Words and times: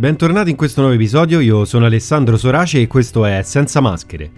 Bentornati 0.00 0.48
in 0.48 0.56
questo 0.56 0.80
nuovo 0.80 0.96
episodio, 0.96 1.40
io 1.40 1.66
sono 1.66 1.84
Alessandro 1.84 2.38
Sorace 2.38 2.80
e 2.80 2.86
questo 2.86 3.26
è 3.26 3.42
Senza 3.42 3.80
Maschere. 3.80 4.30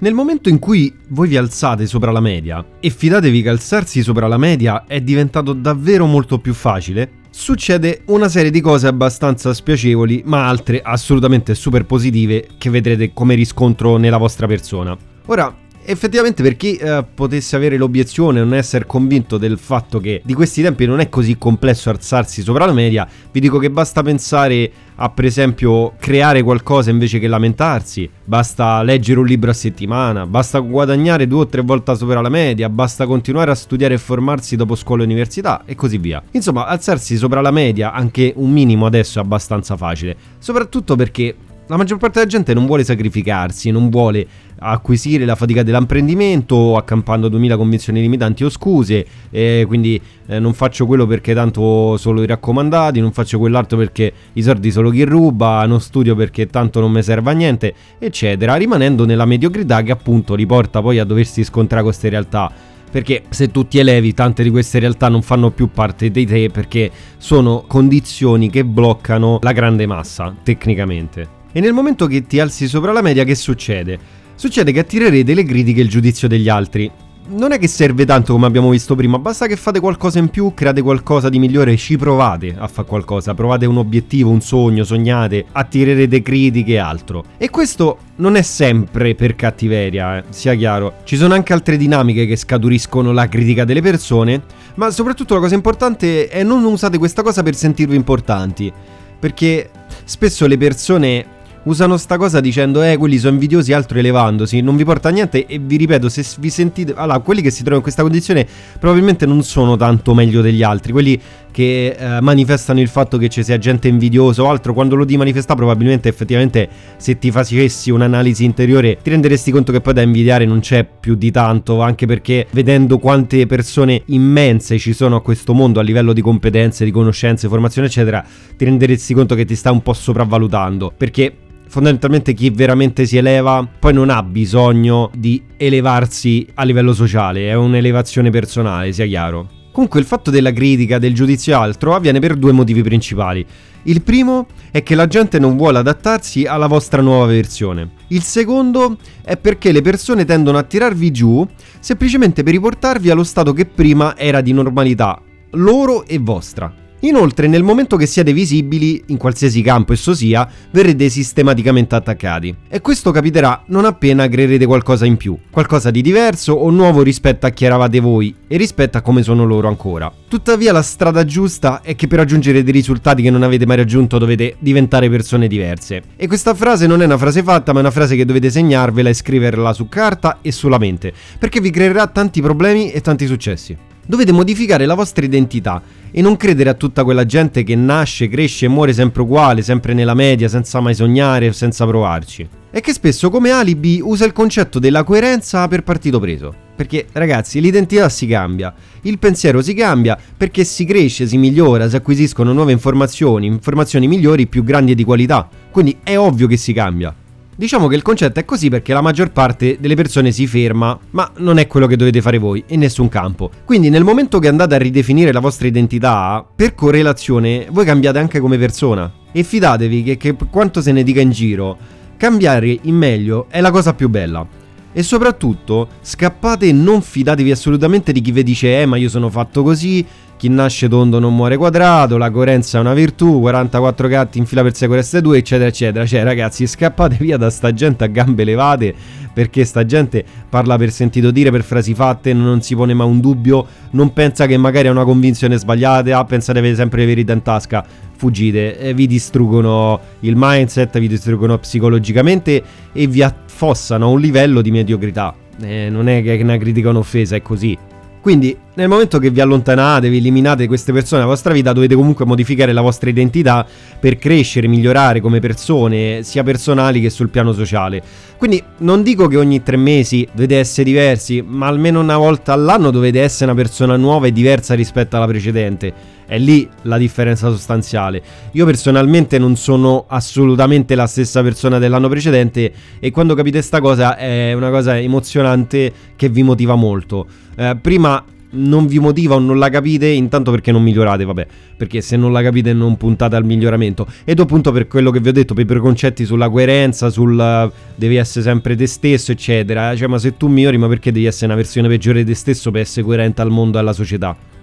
Nel 0.00 0.12
momento 0.12 0.48
in 0.48 0.58
cui 0.58 0.92
voi 1.10 1.28
vi 1.28 1.36
alzate 1.36 1.86
sopra 1.86 2.10
la 2.10 2.18
media, 2.18 2.66
e 2.80 2.90
fidatevi 2.90 3.40
che 3.42 3.48
alzarsi 3.48 4.02
sopra 4.02 4.26
la 4.26 4.38
media 4.38 4.86
è 4.88 5.00
diventato 5.00 5.52
davvero 5.52 6.06
molto 6.06 6.40
più 6.40 6.52
facile, 6.52 7.20
succede 7.30 8.02
una 8.06 8.28
serie 8.28 8.50
di 8.50 8.60
cose 8.60 8.88
abbastanza 8.88 9.54
spiacevoli, 9.54 10.22
ma 10.26 10.48
altre 10.48 10.82
assolutamente 10.82 11.54
super 11.54 11.86
positive 11.86 12.48
che 12.58 12.70
vedrete 12.70 13.12
come 13.12 13.36
riscontro 13.36 13.98
nella 13.98 14.16
vostra 14.16 14.48
persona. 14.48 14.98
Ora, 15.26 15.56
Effettivamente 15.86 16.42
per 16.42 16.56
chi 16.56 16.76
eh, 16.76 17.04
potesse 17.14 17.56
avere 17.56 17.76
l'obiezione 17.76 18.40
non 18.40 18.54
essere 18.54 18.86
convinto 18.86 19.36
del 19.36 19.58
fatto 19.58 20.00
che 20.00 20.22
di 20.24 20.32
questi 20.32 20.62
tempi 20.62 20.86
non 20.86 20.98
è 20.98 21.10
così 21.10 21.36
complesso 21.36 21.90
alzarsi 21.90 22.40
sopra 22.40 22.64
la 22.64 22.72
media, 22.72 23.06
vi 23.30 23.38
dico 23.38 23.58
che 23.58 23.68
basta 23.68 24.02
pensare 24.02 24.70
a 24.94 25.10
per 25.10 25.26
esempio 25.26 25.92
creare 25.98 26.42
qualcosa 26.42 26.88
invece 26.88 27.18
che 27.18 27.28
lamentarsi, 27.28 28.08
basta 28.24 28.82
leggere 28.82 29.20
un 29.20 29.26
libro 29.26 29.50
a 29.50 29.54
settimana, 29.54 30.26
basta 30.26 30.58
guadagnare 30.60 31.26
due 31.26 31.40
o 31.40 31.46
tre 31.46 31.60
volte 31.60 31.94
sopra 31.96 32.22
la 32.22 32.30
media, 32.30 32.70
basta 32.70 33.04
continuare 33.04 33.50
a 33.50 33.54
studiare 33.54 33.94
e 33.94 33.98
formarsi 33.98 34.56
dopo 34.56 34.76
scuola 34.76 35.02
e 35.02 35.04
università 35.04 35.64
e 35.66 35.74
così 35.74 35.98
via. 35.98 36.22
Insomma, 36.30 36.66
alzarsi 36.66 37.16
sopra 37.18 37.42
la 37.42 37.50
media 37.50 37.92
anche 37.92 38.32
un 38.36 38.50
minimo 38.50 38.86
adesso 38.86 39.18
è 39.18 39.22
abbastanza 39.22 39.76
facile, 39.76 40.16
soprattutto 40.38 40.96
perché 40.96 41.36
la 41.66 41.76
maggior 41.76 41.96
parte 41.96 42.18
della 42.18 42.30
gente 42.30 42.52
non 42.52 42.66
vuole 42.66 42.84
sacrificarsi, 42.84 43.70
non 43.70 43.88
vuole 43.88 44.26
acquisire 44.72 45.24
la 45.24 45.34
fatica 45.34 45.62
dell'apprendimento 45.62 46.76
accampando 46.76 47.28
2000 47.28 47.56
convinzioni 47.56 48.00
limitanti 48.00 48.44
o 48.44 48.48
scuse, 48.48 49.06
eh, 49.30 49.64
quindi 49.66 50.00
eh, 50.26 50.38
non 50.38 50.54
faccio 50.54 50.86
quello 50.86 51.06
perché 51.06 51.34
tanto 51.34 51.96
solo 51.96 52.22
i 52.22 52.26
raccomandati, 52.26 53.00
non 53.00 53.12
faccio 53.12 53.38
quell'altro 53.38 53.76
perché 53.76 54.12
i 54.32 54.42
soldi 54.42 54.70
solo 54.70 54.90
chi 54.90 55.04
ruba, 55.04 55.64
non 55.66 55.80
studio 55.80 56.14
perché 56.14 56.46
tanto 56.46 56.80
non 56.80 56.92
mi 56.92 57.02
serve 57.02 57.30
a 57.30 57.34
niente, 57.34 57.74
eccetera, 57.98 58.54
rimanendo 58.56 59.04
nella 59.04 59.26
mediocrità 59.26 59.82
che 59.82 59.92
appunto 59.92 60.34
riporta 60.34 60.80
poi 60.80 60.98
a 60.98 61.04
doversi 61.04 61.44
scontrare 61.44 61.82
con 61.82 61.90
queste 61.90 62.08
realtà 62.08 62.72
perché 62.94 63.24
se 63.28 63.50
tu 63.50 63.66
ti 63.66 63.80
elevi 63.80 64.14
tante 64.14 64.44
di 64.44 64.50
queste 64.50 64.78
realtà 64.78 65.08
non 65.08 65.20
fanno 65.20 65.50
più 65.50 65.68
parte 65.68 66.12
di 66.12 66.24
te 66.24 66.48
perché 66.48 66.92
sono 67.18 67.64
condizioni 67.66 68.48
che 68.48 68.64
bloccano 68.64 69.40
la 69.42 69.50
grande 69.50 69.84
massa 69.84 70.32
tecnicamente. 70.44 71.42
E 71.50 71.58
nel 71.58 71.72
momento 71.72 72.06
che 72.06 72.24
ti 72.24 72.38
alzi 72.38 72.68
sopra 72.68 72.92
la 72.92 73.02
media, 73.02 73.24
che 73.24 73.34
succede? 73.34 73.98
Succede 74.36 74.72
che 74.72 74.80
attirerete 74.80 75.32
le 75.32 75.44
critiche 75.44 75.80
e 75.80 75.84
il 75.84 75.88
giudizio 75.88 76.28
degli 76.28 76.48
altri. 76.48 76.90
Non 77.26 77.52
è 77.52 77.58
che 77.58 77.68
serve 77.68 78.04
tanto 78.04 78.34
come 78.34 78.44
abbiamo 78.44 78.68
visto 78.68 78.94
prima, 78.94 79.18
basta 79.18 79.46
che 79.46 79.56
fate 79.56 79.80
qualcosa 79.80 80.18
in 80.18 80.28
più, 80.28 80.52
create 80.52 80.82
qualcosa 80.82 81.30
di 81.30 81.38
migliore, 81.38 81.74
ci 81.78 81.96
provate 81.96 82.54
a 82.58 82.68
fare 82.68 82.86
qualcosa, 82.86 83.32
provate 83.32 83.64
un 83.64 83.78
obiettivo, 83.78 84.28
un 84.28 84.42
sogno, 84.42 84.84
sognate, 84.84 85.46
attirerete 85.50 86.20
critiche 86.20 86.72
e 86.72 86.78
altro. 86.78 87.24
E 87.38 87.48
questo 87.48 87.96
non 88.16 88.36
è 88.36 88.42
sempre 88.42 89.14
per 89.14 89.36
cattiveria, 89.36 90.18
eh, 90.18 90.24
sia 90.28 90.54
chiaro. 90.54 90.96
Ci 91.04 91.16
sono 91.16 91.32
anche 91.32 91.54
altre 91.54 91.78
dinamiche 91.78 92.26
che 92.26 92.36
scaturiscono 92.36 93.10
la 93.12 93.26
critica 93.26 93.64
delle 93.64 93.80
persone, 93.80 94.42
ma 94.74 94.90
soprattutto 94.90 95.32
la 95.32 95.40
cosa 95.40 95.54
importante 95.54 96.28
è 96.28 96.42
non 96.42 96.62
usate 96.64 96.98
questa 96.98 97.22
cosa 97.22 97.42
per 97.42 97.54
sentirvi 97.54 97.96
importanti, 97.96 98.70
perché 99.18 99.70
spesso 100.04 100.46
le 100.46 100.58
persone 100.58 101.26
usano 101.64 101.96
sta 101.96 102.16
cosa 102.16 102.40
dicendo 102.40 102.82
eh 102.82 102.96
quelli 102.96 103.18
sono 103.18 103.34
invidiosi 103.34 103.72
altro 103.72 103.98
elevandosi 103.98 104.60
non 104.60 104.76
vi 104.76 104.84
porta 104.84 105.08
a 105.08 105.12
niente. 105.12 105.46
E 105.46 105.58
vi 105.58 105.76
ripeto 105.76 106.08
se 106.08 106.24
vi 106.38 106.50
sentite 106.50 106.92
allora 106.96 107.18
quelli 107.20 107.42
che 107.42 107.50
si 107.50 107.58
trovano 107.58 107.76
in 107.76 107.82
questa 107.82 108.02
condizione 108.02 108.46
probabilmente 108.78 109.26
non 109.26 109.42
sono 109.42 109.76
tanto 109.76 110.14
meglio 110.14 110.40
degli 110.40 110.62
altri. 110.62 110.92
Quelli 110.92 111.20
che 111.50 111.94
eh, 111.96 112.20
manifestano 112.20 112.80
il 112.80 112.88
fatto 112.88 113.16
che 113.16 113.28
ci 113.28 113.44
sia 113.44 113.58
gente 113.58 113.86
invidiosa 113.86 114.42
o 114.42 114.48
altro 114.48 114.74
quando 114.74 114.96
lo 114.96 115.04
di 115.04 115.16
manifesta 115.16 115.54
probabilmente 115.54 116.08
effettivamente 116.08 116.68
se 116.96 117.16
ti 117.16 117.30
facessi 117.30 117.92
un'analisi 117.92 118.44
interiore 118.44 118.98
ti 119.00 119.10
renderesti 119.10 119.52
conto 119.52 119.70
che 119.70 119.80
poi 119.80 119.92
da 119.92 120.02
invidiare 120.02 120.46
non 120.46 120.58
c'è 120.58 120.84
più 120.84 121.14
di 121.14 121.30
tanto 121.30 121.80
anche 121.80 122.06
perché 122.06 122.48
vedendo 122.50 122.98
quante 122.98 123.46
persone 123.46 124.02
immense 124.06 124.78
ci 124.78 124.92
sono 124.92 125.14
a 125.14 125.22
questo 125.22 125.54
mondo 125.54 125.78
a 125.78 125.84
livello 125.84 126.12
di 126.12 126.22
competenze 126.22 126.84
di 126.84 126.90
conoscenze 126.90 127.46
formazione 127.46 127.86
eccetera 127.86 128.24
ti 128.56 128.64
renderesti 128.64 129.14
conto 129.14 129.34
che 129.34 129.44
ti 129.44 129.54
sta 129.54 129.70
un 129.70 129.82
po' 129.82 129.92
sopravvalutando. 129.92 130.92
Perché 130.96 131.36
fondamentalmente 131.74 132.34
chi 132.34 132.50
veramente 132.50 133.04
si 133.04 133.16
eleva 133.16 133.68
poi 133.80 133.92
non 133.92 134.08
ha 134.08 134.22
bisogno 134.22 135.10
di 135.12 135.42
elevarsi 135.56 136.46
a 136.54 136.62
livello 136.62 136.94
sociale, 136.94 137.48
è 137.48 137.54
un'elevazione 137.54 138.30
personale, 138.30 138.92
sia 138.92 139.06
chiaro. 139.06 139.48
Comunque 139.72 139.98
il 139.98 140.06
fatto 140.06 140.30
della 140.30 140.52
critica, 140.52 141.00
del 141.00 141.14
giudizio 141.14 141.58
altro 141.58 141.96
avviene 141.96 142.20
per 142.20 142.36
due 142.36 142.52
motivi 142.52 142.80
principali. 142.84 143.44
Il 143.86 144.02
primo 144.02 144.46
è 144.70 144.84
che 144.84 144.94
la 144.94 145.08
gente 145.08 145.40
non 145.40 145.56
vuole 145.56 145.78
adattarsi 145.78 146.44
alla 146.44 146.68
vostra 146.68 147.02
nuova 147.02 147.26
versione. 147.26 147.90
Il 148.08 148.22
secondo 148.22 148.96
è 149.24 149.36
perché 149.36 149.72
le 149.72 149.82
persone 149.82 150.24
tendono 150.24 150.58
a 150.58 150.62
tirarvi 150.62 151.10
giù 151.10 151.44
semplicemente 151.80 152.44
per 152.44 152.52
riportarvi 152.52 153.10
allo 153.10 153.24
stato 153.24 153.52
che 153.52 153.66
prima 153.66 154.16
era 154.16 154.40
di 154.40 154.52
normalità, 154.52 155.20
loro 155.50 156.06
e 156.06 156.18
vostra. 156.18 156.83
Inoltre, 157.04 157.48
nel 157.48 157.62
momento 157.62 157.96
che 157.96 158.06
siete 158.06 158.32
visibili, 158.32 159.02
in 159.08 159.18
qualsiasi 159.18 159.60
campo 159.60 159.92
esso 159.92 160.14
sia, 160.14 160.48
verrete 160.70 161.10
sistematicamente 161.10 161.94
attaccati. 161.94 162.54
E 162.66 162.80
questo 162.80 163.10
capiterà 163.10 163.62
non 163.66 163.84
appena 163.84 164.26
creerete 164.26 164.64
qualcosa 164.64 165.04
in 165.04 165.18
più, 165.18 165.36
qualcosa 165.50 165.90
di 165.90 166.00
diverso 166.00 166.54
o 166.54 166.70
nuovo 166.70 167.02
rispetto 167.02 167.44
a 167.44 167.50
chi 167.50 167.66
eravate 167.66 168.00
voi 168.00 168.34
e 168.48 168.56
rispetto 168.56 168.96
a 168.96 169.02
come 169.02 169.22
sono 169.22 169.44
loro 169.44 169.68
ancora. 169.68 170.10
Tuttavia 170.28 170.72
la 170.72 170.80
strada 170.80 171.26
giusta 171.26 171.82
è 171.82 171.94
che 171.94 172.06
per 172.06 172.20
raggiungere 172.20 172.62
dei 172.62 172.72
risultati 172.72 173.20
che 173.20 173.30
non 173.30 173.42
avete 173.42 173.66
mai 173.66 173.76
raggiunto 173.76 174.16
dovete 174.16 174.56
diventare 174.58 175.10
persone 175.10 175.46
diverse. 175.46 176.02
E 176.16 176.26
questa 176.26 176.54
frase 176.54 176.86
non 176.86 177.02
è 177.02 177.04
una 177.04 177.18
frase 177.18 177.42
fatta, 177.42 177.72
ma 177.72 177.80
è 177.80 177.82
una 177.82 177.90
frase 177.90 178.16
che 178.16 178.24
dovete 178.24 178.48
segnarvela 178.48 179.10
e 179.10 179.14
scriverla 179.14 179.74
su 179.74 179.90
carta 179.90 180.38
e 180.40 180.50
sulla 180.52 180.78
mente, 180.78 181.12
perché 181.38 181.60
vi 181.60 181.68
creerà 181.68 182.06
tanti 182.06 182.40
problemi 182.40 182.92
e 182.92 183.02
tanti 183.02 183.26
successi. 183.26 183.92
Dovete 184.06 184.32
modificare 184.32 184.84
la 184.84 184.94
vostra 184.94 185.24
identità 185.24 185.82
e 186.10 186.20
non 186.20 186.36
credere 186.36 186.70
a 186.70 186.74
tutta 186.74 187.04
quella 187.04 187.24
gente 187.24 187.62
che 187.62 187.74
nasce, 187.74 188.28
cresce 188.28 188.66
e 188.66 188.68
muore 188.68 188.92
sempre 188.92 189.22
uguale, 189.22 189.62
sempre 189.62 189.94
nella 189.94 190.14
media, 190.14 190.48
senza 190.48 190.80
mai 190.80 190.94
sognare 190.94 191.52
senza 191.52 191.86
provarci. 191.86 192.46
E 192.70 192.80
che 192.80 192.92
spesso 192.92 193.30
come 193.30 193.50
alibi 193.50 194.00
usa 194.02 194.24
il 194.24 194.32
concetto 194.32 194.78
della 194.78 195.04
coerenza 195.04 195.66
per 195.68 195.82
partito 195.82 196.20
preso. 196.20 196.54
Perché 196.76 197.06
ragazzi, 197.12 197.60
l'identità 197.60 198.08
si 198.08 198.26
cambia, 198.26 198.74
il 199.02 199.18
pensiero 199.18 199.62
si 199.62 199.74
cambia 199.74 200.18
perché 200.36 200.64
si 200.64 200.84
cresce, 200.84 201.26
si 201.26 201.38
migliora, 201.38 201.88
si 201.88 201.96
acquisiscono 201.96 202.52
nuove 202.52 202.72
informazioni, 202.72 203.46
informazioni 203.46 204.08
migliori, 204.08 204.46
più 204.46 204.64
grandi 204.64 204.92
e 204.92 204.94
di 204.96 205.04
qualità. 205.04 205.48
Quindi 205.70 205.98
è 206.02 206.18
ovvio 206.18 206.46
che 206.46 206.56
si 206.56 206.72
cambia. 206.72 207.14
Diciamo 207.56 207.86
che 207.86 207.94
il 207.94 208.02
concetto 208.02 208.40
è 208.40 208.44
così 208.44 208.68
perché 208.68 208.92
la 208.92 209.00
maggior 209.00 209.30
parte 209.30 209.76
delle 209.78 209.94
persone 209.94 210.32
si 210.32 210.44
ferma, 210.48 210.98
ma 211.10 211.30
non 211.36 211.58
è 211.58 211.68
quello 211.68 211.86
che 211.86 211.96
dovete 211.96 212.20
fare 212.20 212.38
voi 212.38 212.64
in 212.68 212.80
nessun 212.80 213.08
campo. 213.08 213.48
Quindi 213.64 213.90
nel 213.90 214.02
momento 214.02 214.40
che 214.40 214.48
andate 214.48 214.74
a 214.74 214.78
ridefinire 214.78 215.32
la 215.32 215.38
vostra 215.38 215.68
identità, 215.68 216.44
per 216.54 216.74
correlazione 216.74 217.68
voi 217.70 217.84
cambiate 217.84 218.18
anche 218.18 218.40
come 218.40 218.58
persona. 218.58 219.12
E 219.30 219.44
fidatevi 219.44 220.02
che, 220.02 220.16
che 220.16 220.36
quanto 220.50 220.82
se 220.82 220.90
ne 220.90 221.04
dica 221.04 221.20
in 221.20 221.30
giro, 221.30 221.78
cambiare 222.16 222.76
in 222.82 222.96
meglio 222.96 223.46
è 223.48 223.60
la 223.60 223.70
cosa 223.70 223.94
più 223.94 224.08
bella. 224.08 224.44
E 224.92 225.02
soprattutto 225.04 225.88
scappate 226.02 226.66
e 226.66 226.72
non 226.72 227.02
fidatevi 227.02 227.52
assolutamente 227.52 228.10
di 228.10 228.20
chi 228.20 228.32
vi 228.32 228.42
dice 228.42 228.80
eh 228.80 228.86
ma 228.86 228.96
io 228.96 229.08
sono 229.08 229.30
fatto 229.30 229.62
così, 229.62 230.04
chi 230.44 230.50
nasce 230.50 230.90
tondo 230.90 231.18
non 231.18 231.34
muore 231.34 231.56
quadrato, 231.56 232.18
la 232.18 232.30
coerenza 232.30 232.76
è 232.76 232.80
una 232.82 232.92
virtù, 232.92 233.40
44 233.40 234.08
gatti 234.08 234.36
in 234.36 234.44
fila 234.44 234.60
per 234.60 234.74
secolo 234.74 234.98
resta 234.98 235.18
2, 235.18 235.38
eccetera, 235.38 235.68
eccetera. 235.70 236.04
Cioè, 236.04 236.22
ragazzi, 236.22 236.66
scappate 236.66 237.16
via 237.18 237.38
da 237.38 237.48
sta 237.48 237.72
gente 237.72 238.04
a 238.04 238.08
gambe 238.08 238.44
levate, 238.44 238.94
perché 239.32 239.64
sta 239.64 239.86
gente 239.86 240.22
parla 240.50 240.76
per 240.76 240.90
sentito 240.92 241.30
dire, 241.30 241.50
per 241.50 241.62
frasi 241.62 241.94
fatte, 241.94 242.34
non 242.34 242.60
si 242.60 242.74
pone 242.74 242.92
mai 242.92 243.06
un 243.06 243.20
dubbio, 243.20 243.66
non 243.92 244.12
pensa 244.12 244.44
che 244.44 244.58
magari 244.58 244.88
ha 244.88 244.90
una 244.90 245.04
convinzione 245.04 245.56
sbagliata, 245.56 246.18
ah, 246.18 246.24
pensa 246.26 246.52
di 246.52 246.58
avere 246.58 246.74
sempre 246.74 247.00
le 247.00 247.06
verità 247.06 247.32
in 247.32 247.40
tasca. 247.40 247.82
Fuggite, 248.14 248.78
eh, 248.78 248.92
vi 248.92 249.06
distruggono 249.06 249.98
il 250.20 250.34
mindset, 250.36 250.98
vi 250.98 251.08
distruggono 251.08 251.56
psicologicamente 251.56 252.62
e 252.92 253.06
vi 253.06 253.22
affossano 253.22 254.04
a 254.04 254.08
un 254.08 254.20
livello 254.20 254.60
di 254.60 254.70
mediocrità. 254.70 255.34
Eh, 255.62 255.88
non 255.88 256.06
è 256.06 256.22
che 256.22 256.36
è 256.36 256.42
una 256.42 256.58
critica 256.58 256.90
un'offesa, 256.90 257.34
è 257.34 257.40
così. 257.40 257.78
Quindi 258.20 258.56
nel 258.76 258.88
momento 258.88 259.18
che 259.18 259.30
vi 259.30 259.40
allontanate, 259.40 260.08
vi 260.08 260.16
eliminate 260.16 260.66
queste 260.66 260.92
persone 260.92 261.20
dalla 261.20 261.32
vostra 261.32 261.52
vita, 261.52 261.72
dovete 261.72 261.94
comunque 261.94 262.24
modificare 262.24 262.72
la 262.72 262.80
vostra 262.80 263.08
identità 263.08 263.64
per 264.00 264.18
crescere, 264.18 264.66
migliorare 264.66 265.20
come 265.20 265.38
persone, 265.38 266.22
sia 266.24 266.42
personali 266.42 267.00
che 267.00 267.08
sul 267.10 267.28
piano 267.28 267.52
sociale. 267.52 268.02
Quindi 268.36 268.62
non 268.78 269.02
dico 269.02 269.28
che 269.28 269.36
ogni 269.36 269.62
tre 269.62 269.76
mesi 269.76 270.26
dovete 270.32 270.58
essere 270.58 270.84
diversi, 270.84 271.42
ma 271.46 271.68
almeno 271.68 272.00
una 272.00 272.16
volta 272.16 272.52
all'anno 272.52 272.90
dovete 272.90 273.20
essere 273.20 273.52
una 273.52 273.60
persona 273.60 273.96
nuova 273.96 274.26
e 274.26 274.32
diversa 274.32 274.74
rispetto 274.74 275.16
alla 275.16 275.26
precedente. 275.26 276.12
È 276.26 276.38
lì 276.38 276.68
la 276.82 276.98
differenza 276.98 277.50
sostanziale. 277.50 278.22
Io 278.52 278.64
personalmente 278.66 279.38
non 279.38 279.56
sono 279.56 280.06
assolutamente 280.08 280.94
la 280.94 281.06
stessa 281.06 281.42
persona 281.42 281.78
dell'anno 281.78 282.08
precedente 282.08 282.72
e 282.98 283.10
quando 283.12 283.34
capite 283.34 283.62
sta 283.62 283.80
cosa 283.80 284.16
è 284.16 284.52
una 284.52 284.70
cosa 284.70 284.98
emozionante 284.98 285.92
che 286.16 286.28
vi 286.28 286.42
motiva 286.42 286.74
molto. 286.74 287.26
Eh, 287.56 287.76
prima 287.80 288.24
non 288.54 288.86
vi 288.86 288.98
motiva 288.98 289.34
o 289.34 289.38
non 289.38 289.58
la 289.58 289.68
capite, 289.68 290.06
intanto 290.08 290.50
perché 290.50 290.72
non 290.72 290.82
migliorate, 290.82 291.24
vabbè, 291.24 291.46
perché 291.76 292.00
se 292.00 292.16
non 292.16 292.32
la 292.32 292.42
capite 292.42 292.72
non 292.72 292.96
puntate 292.96 293.36
al 293.36 293.44
miglioramento. 293.44 294.06
Ed 294.24 294.40
appunto 294.40 294.72
per 294.72 294.86
quello 294.86 295.10
che 295.10 295.20
vi 295.20 295.28
ho 295.28 295.32
detto, 295.32 295.54
per 295.54 295.64
i 295.64 295.66
preconcetti 295.66 296.24
sulla 296.24 296.48
coerenza, 296.48 297.10
sul 297.10 297.70
devi 297.94 298.16
essere 298.16 298.44
sempre 298.44 298.76
te 298.76 298.86
stesso, 298.86 299.32
eccetera. 299.32 299.94
Cioè, 299.96 300.08
ma 300.08 300.18
se 300.18 300.36
tu 300.36 300.48
migliori, 300.48 300.78
ma 300.78 300.88
perché 300.88 301.12
devi 301.12 301.26
essere 301.26 301.46
una 301.46 301.56
versione 301.56 301.88
peggiore 301.88 302.24
di 302.24 302.30
te 302.30 302.36
stesso 302.36 302.70
per 302.70 302.82
essere 302.82 303.04
coerente 303.04 303.42
al 303.42 303.50
mondo 303.50 303.78
e 303.78 303.80
alla 303.80 303.92
società? 303.92 304.53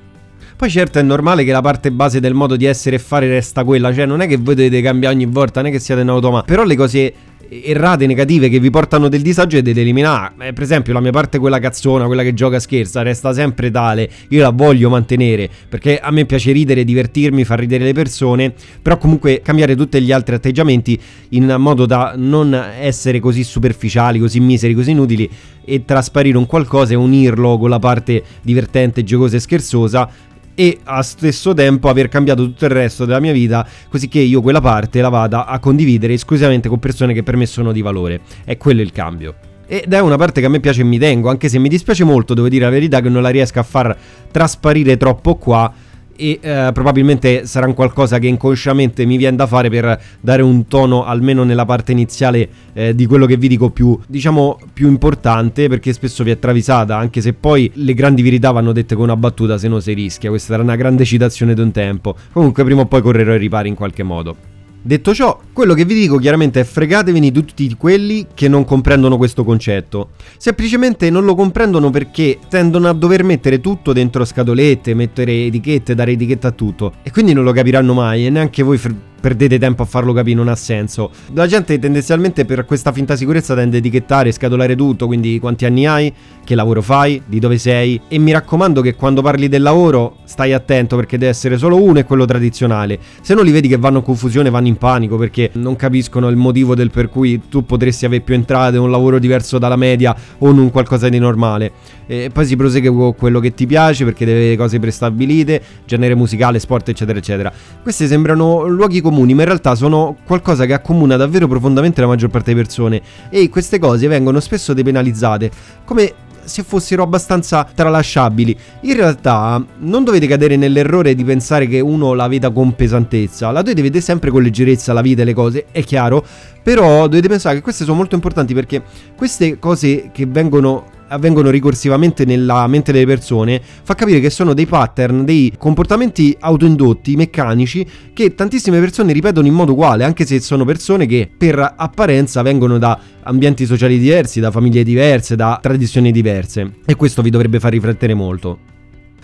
Poi 0.62 0.70
certo 0.70 1.00
è 1.00 1.02
normale 1.02 1.44
che 1.44 1.52
la 1.52 1.62
parte 1.62 1.92
base 1.92 2.20
del 2.20 2.36
modo 2.36 2.56
di 2.56 2.66
essere 2.66 2.98
e 2.98 3.00
fare 3.00 3.28
resta 3.28 3.64
quella, 3.64 3.92
cioè 3.92 4.06
non 4.06 4.22
è 4.22 4.28
che 4.28 4.38
voi 4.38 4.54
dovete 4.54 4.80
cambiare 4.84 5.16
ogni 5.16 5.26
volta, 5.26 5.60
non 5.60 5.72
è 5.72 5.74
che 5.74 5.80
siate 5.80 6.02
in 6.02 6.10
automatico, 6.10 6.54
però 6.54 6.64
le 6.64 6.76
cose 6.76 7.14
errate 7.50 8.06
negative 8.06 8.48
che 8.48 8.60
vi 8.60 8.70
portano 8.70 9.10
del 9.10 9.22
disagio 9.22 9.58
e 9.58 9.64
deve 9.64 9.82
eliminare. 9.82 10.34
Eh, 10.40 10.54
per 10.54 10.62
esempio, 10.62 10.94
la 10.94 11.00
mia 11.00 11.10
parte, 11.10 11.40
quella 11.40 11.58
cazzona, 11.58 12.06
quella 12.06 12.22
che 12.22 12.36
gioca 12.36 12.60
scherza, 12.60 13.02
resta 13.02 13.34
sempre 13.34 13.72
tale. 13.72 14.08
Io 14.30 14.44
la 14.44 14.52
voglio 14.52 14.88
mantenere 14.90 15.50
perché 15.68 15.98
a 15.98 16.12
me 16.12 16.26
piace 16.26 16.52
ridere, 16.52 16.84
divertirmi, 16.84 17.44
far 17.44 17.58
ridere 17.58 17.84
le 17.84 17.94
persone. 17.94 18.54
Però 18.84 19.00
comunque 19.00 19.42
cambiare 19.44 19.76
tutti 19.76 20.00
gli 20.00 20.12
altri 20.12 20.36
atteggiamenti 20.36 21.00
in 21.30 21.56
modo 21.58 21.88
da 21.88 22.14
non 22.16 22.54
essere 22.80 23.20
così 23.20 23.44
superficiali, 23.44 24.20
così 24.20 24.40
miseri, 24.40 24.76
così 24.76 24.92
inutili 24.92 25.28
e 25.66 25.86
trasparire 25.86 26.38
un 26.38 26.46
qualcosa 26.46 26.94
e 26.94 26.98
unirlo 26.98 27.58
con 27.58 27.70
la 27.70 27.80
parte 27.80 28.24
divertente, 28.44 29.04
giocosa 29.04 29.38
e 29.38 29.40
scherzosa 29.40 30.30
e 30.62 30.78
allo 30.84 31.02
stesso 31.02 31.56
tempo 31.56 31.90
aver 31.90 32.08
cambiato 32.08 32.44
tutto 32.44 32.66
il 32.66 32.72
resto 32.72 33.06
della 33.06 33.20
mia 33.20 33.32
vita 33.32 33.68
così 33.90 34.08
che 34.08 34.20
io 34.20 34.42
quella 34.42 34.62
parte 34.62 35.02
la 35.02 35.10
vada 35.10 35.48
a 35.48 35.58
condividere 35.58 36.14
esclusivamente 36.14 36.70
con 36.70 36.78
persone 36.78 37.16
che 37.16 37.24
per 37.24 37.36
me 37.36 37.48
sono 37.48 37.72
di 37.72 37.82
valore. 37.82 38.22
È 38.46 38.58
quello 38.58 38.82
il 38.82 38.92
cambio. 38.92 39.34
Ed 39.66 39.92
è 39.92 40.00
una 40.00 40.18
parte 40.18 40.40
che 40.40 40.46
a 40.46 40.50
me 40.50 40.60
piace 40.60 40.82
e 40.82 40.84
mi 40.84 41.00
tengo, 41.00 41.32
anche 41.32 41.50
se 41.50 41.58
mi 41.58 41.68
dispiace 41.68 42.04
molto, 42.04 42.36
devo 42.36 42.48
dire 42.48 42.66
la 42.66 42.70
verità, 42.70 43.02
che 43.02 43.10
non 43.10 43.24
la 43.24 43.30
riesco 43.30 43.58
a 43.58 43.64
far 43.64 43.98
trasparire 44.30 44.98
troppo 44.98 45.36
qua 45.36 45.74
e 46.22 46.38
eh, 46.40 46.70
probabilmente 46.72 47.48
sarà 47.48 47.66
un 47.66 47.74
qualcosa 47.74 48.20
che 48.20 48.28
inconsciamente 48.28 49.06
mi 49.06 49.18
viene 49.18 49.36
da 49.36 49.48
fare 49.48 49.72
per 49.72 50.00
dare 50.20 50.44
un 50.44 50.68
tono 50.68 51.04
almeno 51.04 51.44
nella 51.44 51.66
parte 51.66 51.94
iniziale 51.94 52.48
eh, 52.74 52.94
di 52.94 53.08
quello 53.08 53.26
che 53.26 53.38
vi 53.38 53.48
dico 53.48 53.72
più 53.72 53.98
diciamo 54.06 54.60
più 54.72 54.88
importante 54.88 55.68
perché 55.68 55.92
spesso 55.94 56.24
vi 56.24 56.30
è 56.30 56.38
travisata 56.38 56.96
anche 56.96 57.22
se 57.22 57.34
poi 57.34 57.72
le 57.74 57.96
grandi 57.96 58.22
verità 58.22 58.52
vanno 58.52 58.72
dette 58.72 58.94
con 58.94 59.06
una 59.06 59.18
battuta 59.18 59.58
se 59.58 59.68
no 59.68 59.80
si 59.80 59.94
rischia. 59.94 60.30
Questa 60.30 60.54
era 60.54 60.62
una 60.62 60.76
grande 60.76 61.06
citazione 61.06 61.56
di 61.56 61.62
un 61.62 61.72
tempo. 61.72 62.16
Comunque 62.32 62.64
prima 62.64 62.82
o 62.82 62.86
poi 62.86 63.02
correrò 63.02 63.32
ai 63.32 63.40
ripari 63.40 63.70
in 63.70 63.76
qualche 63.76 64.04
modo 64.04 64.51
Detto 64.84 65.14
ciò, 65.14 65.40
quello 65.54 65.76
che 65.76 65.86
vi 65.86 65.94
dico 65.94 66.18
chiaramente 66.18 66.60
è 66.60 66.64
fregatevene 66.64 67.30
di 67.30 67.32
tutti 67.32 67.76
quelli 67.78 68.26
che 68.34 68.48
non 68.48 68.66
comprendono 68.66 69.16
questo 69.16 69.44
concetto. 69.44 70.10
Semplicemente 70.38 71.12
non 71.12 71.24
lo 71.24 71.36
comprendono 71.36 71.92
perché 71.92 72.40
tendono 72.50 72.90
a 72.90 72.94
dover 72.94 73.24
mettere 73.24 73.62
tutto 73.62 73.94
dentro 73.94 74.26
scatolette, 74.26 74.96
mettere 74.96 75.46
etichette, 75.46 75.94
dare 75.94 76.14
etichetta 76.14 76.48
a 76.48 76.52
tutto. 76.52 76.94
E 77.04 77.12
quindi 77.12 77.34
non 77.34 77.44
lo 77.44 77.52
capiranno 77.52 77.94
mai 77.94 78.26
e 78.26 78.32
neanche 78.32 78.64
voi 78.64 78.80
fr- 78.80 78.96
perdete 79.22 79.58
tempo 79.58 79.84
a 79.84 79.86
farlo 79.86 80.12
capire, 80.12 80.36
non 80.36 80.50
ha 80.50 80.56
senso. 80.56 81.12
La 81.34 81.48
gente 81.48 81.80
tendenzialmente 81.80 82.44
per 82.44 82.66
questa 82.66 82.92
finta 82.92 83.16
sicurezza 83.16 83.56
tende 83.56 83.78
a 83.78 83.80
etichettare 83.80 84.30
e 84.30 84.32
scatolare 84.34 84.76
tutto, 84.76 85.06
quindi 85.06 85.40
quanti 85.40 85.66
anni 85.66 85.86
hai, 85.86 86.14
che 86.44 86.56
lavoro 86.56 86.82
fai, 86.82 87.22
di 87.26 87.40
dove 87.40 87.58
sei 87.58 88.02
e 88.08 88.18
mi 88.18 88.32
raccomando 88.32 88.82
che 88.82 88.96
quando 88.96 89.22
parli 89.22 89.48
del 89.48 89.62
lavoro 89.62 90.18
stai 90.26 90.54
attento 90.54 90.96
perché 90.96 91.18
deve 91.18 91.32
essere 91.32 91.58
solo 91.58 91.82
uno 91.82 92.00
e 92.00 92.04
quello 92.04 92.26
tradizionale. 92.26 93.00
Se 93.22 93.34
non 93.34 93.46
li 93.46 93.52
vedi 93.52 93.68
che 93.68 93.78
vanno 93.78 94.00
in 94.00 94.04
confusione, 94.04 94.50
vanno 94.50 94.68
in 94.68 94.78
panico 94.78 95.16
perché 95.18 95.52
non 95.54 95.76
capiscono 95.76 96.28
il 96.30 96.36
motivo 96.36 96.76
del 96.76 96.90
per 96.90 97.10
cui 97.10 97.42
tu 97.48 97.64
potresti 97.64 98.06
avere 98.06 98.22
più 98.22 98.34
entrate, 98.34 98.78
un 98.78 98.90
lavoro 98.90 99.20
diverso 99.20 99.60
dalla 99.60 99.76
media 99.76 100.16
o 100.40 100.50
un 100.50 100.72
qualcosa 100.72 101.08
di 101.08 101.20
normale. 101.20 101.72
E 102.12 102.30
poi 102.30 102.46
si 102.46 102.58
prosegue 102.58 102.92
con 102.92 103.16
quello 103.16 103.40
che 103.40 103.54
ti 103.54 103.66
piace 103.66 104.04
perché 104.04 104.26
deve 104.26 104.40
avere 104.40 104.58
cose 104.58 104.80
prestabilite, 104.80 105.62
genere 105.86 106.14
musicale, 106.14 106.60
sport, 106.60 106.90
eccetera, 106.90 107.18
eccetera. 107.18 107.54
Questi 107.82 108.06
sembrano 108.06 108.68
luoghi 108.68 109.00
comuni, 109.00 109.34
ma 109.34 109.44
in 109.44 109.48
realtà 109.48 109.76
sono 109.76 110.18
qualcosa 110.26 110.66
che 110.66 110.74
accomuna 110.74 111.16
davvero 111.16 111.48
profondamente 111.48 112.02
la 112.02 112.08
maggior 112.08 112.30
parte 112.30 112.52
delle 112.52 112.64
persone 112.64 113.02
e 113.30 113.48
queste 113.48 113.80
cose 113.80 114.10
vengono 114.10 114.42
spesso 114.42 114.74
depenalizzate 114.74 115.50
come 115.86 116.14
se 116.44 116.64
fossero 116.64 117.04
abbastanza 117.04 117.66
tralasciabili. 117.74 118.58
In 118.82 118.96
realtà 118.96 119.64
non 119.78 120.04
dovete 120.04 120.28
cadere 120.28 120.58
nell'errore 120.58 121.16
di 121.16 121.24
pensare 121.24 121.66
che 121.66 121.80
uno 121.80 122.14
la 122.14 122.28
veda 122.28 122.50
con 122.50 122.76
pesantezza, 122.76 123.52
la 123.52 123.62
dovete 123.62 123.84
vedere 123.84 124.04
sempre 124.04 124.32
con 124.32 124.42
leggerezza 124.42 124.92
la 124.92 125.02
vita 125.02 125.22
e 125.22 125.26
le 125.26 125.34
cose, 125.34 125.68
è 125.72 125.82
chiaro, 125.82 126.26
però 126.62 127.08
dovete 127.08 127.30
pensare 127.30 127.56
che 127.56 127.62
queste 127.62 127.86
sono 127.86 127.96
molto 127.96 128.16
importanti 128.16 128.54
perché 128.54 128.84
queste 129.16 129.60
cose 129.60 130.10
che 130.12 130.26
vengono 130.26 131.00
avvengono 131.12 131.50
ricorsivamente 131.50 132.26
nella 132.26 132.66
mente 132.68 132.92
delle 132.92 133.06
persone 133.06 133.62
fa 133.84 133.96
capire 133.96 134.20
che 134.20 134.30
sono 134.30 134.54
dei 134.54 134.66
pattern, 134.66 135.26
dei 135.26 135.54
comportamenti 135.58 136.36
autoindotti, 136.40 137.16
meccanici, 137.16 137.86
che 138.14 138.34
tantissime 138.34 138.80
persone 138.80 139.14
ripetono 139.14 139.48
in 139.48 139.54
modo 139.54 139.74
uguale, 139.74 140.04
anche 140.04 140.26
se 140.26 140.40
sono 140.40 140.66
persone 140.66 141.06
che 141.06 141.30
per 141.36 141.74
apparenza 141.78 142.42
vengono 142.42 142.78
da 142.78 143.00
ambienti 143.24 143.66
sociali 143.66 144.00
diversi, 144.00 144.40
da 144.40 144.52
famiglie 144.52 144.84
diverse, 144.84 145.36
da 145.36 145.60
tradizioni 145.62 146.12
diverse. 146.12 146.80
E 146.86 146.96
questo 146.96 147.22
vi 147.22 147.30
dovrebbe 147.30 147.60
far 147.60 147.72
riflettere 147.72 148.14
molto. 148.14 148.81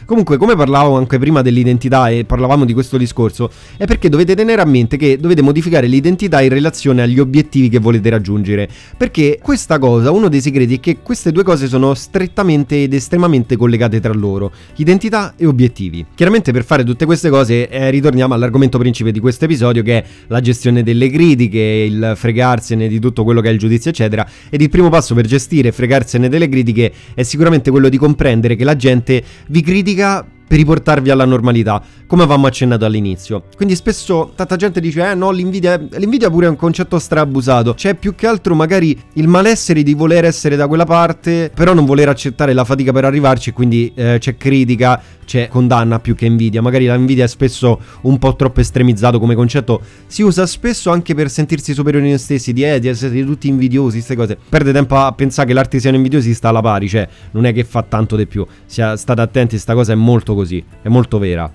Comunque, 0.08 0.38
come 0.38 0.56
parlavo 0.56 0.96
anche 0.96 1.20
prima 1.20 1.42
dell'identità 1.42 2.08
e 2.08 2.24
parlavamo 2.24 2.64
di 2.64 2.72
questo 2.72 2.96
discorso, 2.96 3.52
è 3.76 3.84
perché 3.84 4.08
dovete 4.08 4.36
tenere 4.36 4.62
a 4.62 4.66
mente 4.66 4.96
che 4.96 5.18
dovete 5.18 5.42
modificare 5.42 5.86
l'identità 5.86 6.40
in 6.42 6.48
relazione 6.48 7.02
agli 7.02 7.20
obiettivi 7.20 7.68
che 7.68 7.80
volete 7.80 8.10
raggiungere. 8.10 8.70
Perché 8.96 9.38
questa 9.42 9.78
cosa, 9.80 10.12
uno 10.12 10.30
dei 10.30 10.40
segreti 10.40 10.76
è 10.76 10.80
che 10.80 11.00
queste 11.04 11.34
due 11.34 11.44
cose 11.44 11.68
sono 11.68 11.94
strettamente 11.94 12.84
ed 12.84 12.94
estremamente 12.94 13.58
collegate 13.58 14.00
tra 14.00 14.14
loro, 14.14 14.54
identità 14.78 15.34
e 15.36 15.46
obiettivi. 15.46 16.06
Chiaramente 16.16 16.54
per 16.54 16.64
fare 16.64 16.86
tutte 16.86 17.04
queste 17.04 17.30
cose 17.30 17.68
eh, 17.68 17.90
ritorniamo 17.90 18.34
all'argomento 18.34 18.78
principe 18.78 19.12
di 19.12 19.20
questo 19.20 19.44
episodio 19.44 19.84
che 19.84 19.98
è 19.98 20.06
la 20.28 20.40
gestione 20.40 20.84
delle 20.84 21.10
critiche, 21.10 21.60
il 21.60 22.14
fregarsene 22.16 22.88
di 22.88 23.00
tutto 23.02 23.26
quello 23.26 23.42
che 23.42 23.50
è 23.50 23.52
il 23.52 23.60
giudizio 23.60 23.90
eccetera 23.92 24.26
ed 24.50 24.62
il 24.62 24.70
primo 24.70 24.88
passo 24.88 25.14
per 25.14 25.28
gestire 25.28 25.68
e 25.68 25.72
fregarsene 25.74 26.30
delle 26.30 26.48
critiche 26.48 26.94
è 27.14 27.24
sicuramente 27.24 27.72
quello 27.72 27.90
di 27.90 27.98
comprendere 27.98 28.56
che 28.56 28.64
la 28.64 28.78
gente 28.78 29.22
vi 29.48 29.62
critica 29.62 29.96
critica 29.98 30.37
per 30.48 30.58
riportarvi 30.58 31.10
alla 31.10 31.26
normalità, 31.26 31.82
come 32.08 32.24
avevamo 32.24 32.48
accennato 32.48 32.86
all'inizio. 32.86 33.44
Quindi 33.56 33.76
spesso 33.76 34.32
tanta 34.36 34.56
gente 34.56 34.80
dice, 34.80 35.12
eh 35.12 35.14
no, 35.14 35.32
l'invidia, 35.32 35.76
l'invidia 35.98 36.30
pure 36.30 36.46
è 36.46 36.50
un 36.50 36.56
concetto 36.56 36.98
strabusato. 37.00 37.74
C'è 37.74 37.96
più 37.96 38.16
che 38.16 38.28
altro 38.28 38.56
magari 38.56 38.98
il 39.14 39.28
malessere 39.28 39.84
di 39.84 39.94
voler 39.94 40.26
essere 40.26 40.56
da 40.56 40.68
quella 40.68 40.86
parte, 40.86 41.52
però 41.54 41.74
non 41.74 41.86
voler 41.86 42.08
accettare 42.10 42.54
la 42.54 42.64
fatica 42.64 42.92
per 42.92 43.06
arrivarci, 43.06 43.52
quindi 43.52 43.92
eh, 43.94 44.18
c'è 44.20 44.38
critica, 44.38 45.02
c'è 45.26 45.50
condanna 45.50 46.00
più 46.00 46.16
che 46.16 46.26
invidia. 46.26 46.62
Magari 46.62 46.86
la 46.86 46.96
invidia 46.96 47.26
è 47.26 47.28
spesso 47.28 47.80
un 48.02 48.18
po' 48.18 48.36
troppo 48.36 48.62
estremizzato 48.62 49.20
come 49.20 49.36
concetto. 49.36 49.82
Si 50.08 50.22
usa 50.22 50.46
spesso 50.46 50.90
anche 50.90 51.14
per 51.14 51.30
sentirsi 51.30 51.74
superiori 51.74 52.06
a 52.06 52.10
noi 52.10 52.18
stessi, 52.18 52.54
di 52.54 52.64
eh, 52.64 52.80
di 52.80 52.88
essere 52.88 53.24
tutti 53.26 53.50
invidiosi, 53.50 53.98
queste 53.98 54.16
cose. 54.16 54.38
Perde 54.48 54.72
tempo 54.72 54.96
a 54.96 55.12
pensare 55.12 55.48
che 55.48 55.54
l'artigiano 55.54 55.98
invidiosi 55.98 56.34
sta 56.34 56.50
alla 56.50 56.62
pari, 56.62 56.88
cioè 56.88 57.08
non 57.32 57.46
è 57.46 57.54
che 57.54 57.66
fa 57.66 57.84
tanto 57.84 58.16
di 58.16 58.26
più. 58.26 58.46
Sia, 58.66 58.96
state 58.96 59.22
attenti, 59.22 59.58
sta 59.58 59.74
cosa 59.74 59.92
è 59.92 59.96
molto 59.96 60.34
così, 60.38 60.64
è 60.82 60.88
molto 60.88 61.18
vera. 61.20 61.52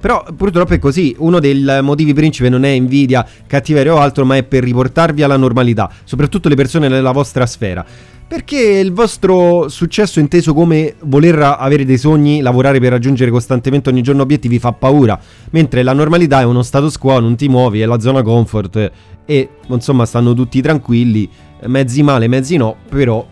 Però 0.00 0.24
purtroppo 0.36 0.74
è 0.74 0.78
così, 0.78 1.16
uno 1.18 1.40
dei 1.40 1.60
motivi 1.82 2.12
principe 2.14 2.48
non 2.48 2.64
è 2.64 2.68
invidia, 2.68 3.26
cattiveria 3.46 3.94
o 3.94 3.98
altro, 3.98 4.24
ma 4.24 4.36
è 4.36 4.44
per 4.44 4.62
riportarvi 4.62 5.22
alla 5.22 5.36
normalità, 5.36 5.90
soprattutto 6.04 6.48
le 6.48 6.54
persone 6.54 6.86
nella 6.86 7.10
vostra 7.10 7.46
sfera. 7.46 7.84
Perché 8.28 8.60
il 8.60 8.92
vostro 8.92 9.68
successo 9.68 10.20
inteso 10.20 10.52
come 10.54 10.94
voler 11.04 11.56
avere 11.58 11.84
dei 11.84 11.96
sogni, 11.96 12.42
lavorare 12.42 12.78
per 12.78 12.90
raggiungere 12.90 13.30
costantemente 13.30 13.88
ogni 13.88 14.02
giorno 14.02 14.22
obiettivi 14.22 14.58
fa 14.58 14.72
paura, 14.72 15.18
mentre 15.50 15.82
la 15.82 15.94
normalità 15.94 16.40
è 16.40 16.44
uno 16.44 16.62
status 16.62 16.98
quo, 16.98 17.18
non 17.20 17.36
ti 17.36 17.48
muovi, 17.48 17.80
è 17.80 17.86
la 17.86 17.98
zona 17.98 18.22
comfort 18.22 18.92
e 19.24 19.48
insomma 19.68 20.04
stanno 20.04 20.34
tutti 20.34 20.60
tranquilli, 20.60 21.28
mezzi 21.64 22.02
male, 22.02 22.28
mezzi 22.28 22.56
no, 22.56 22.76
però 22.88 23.26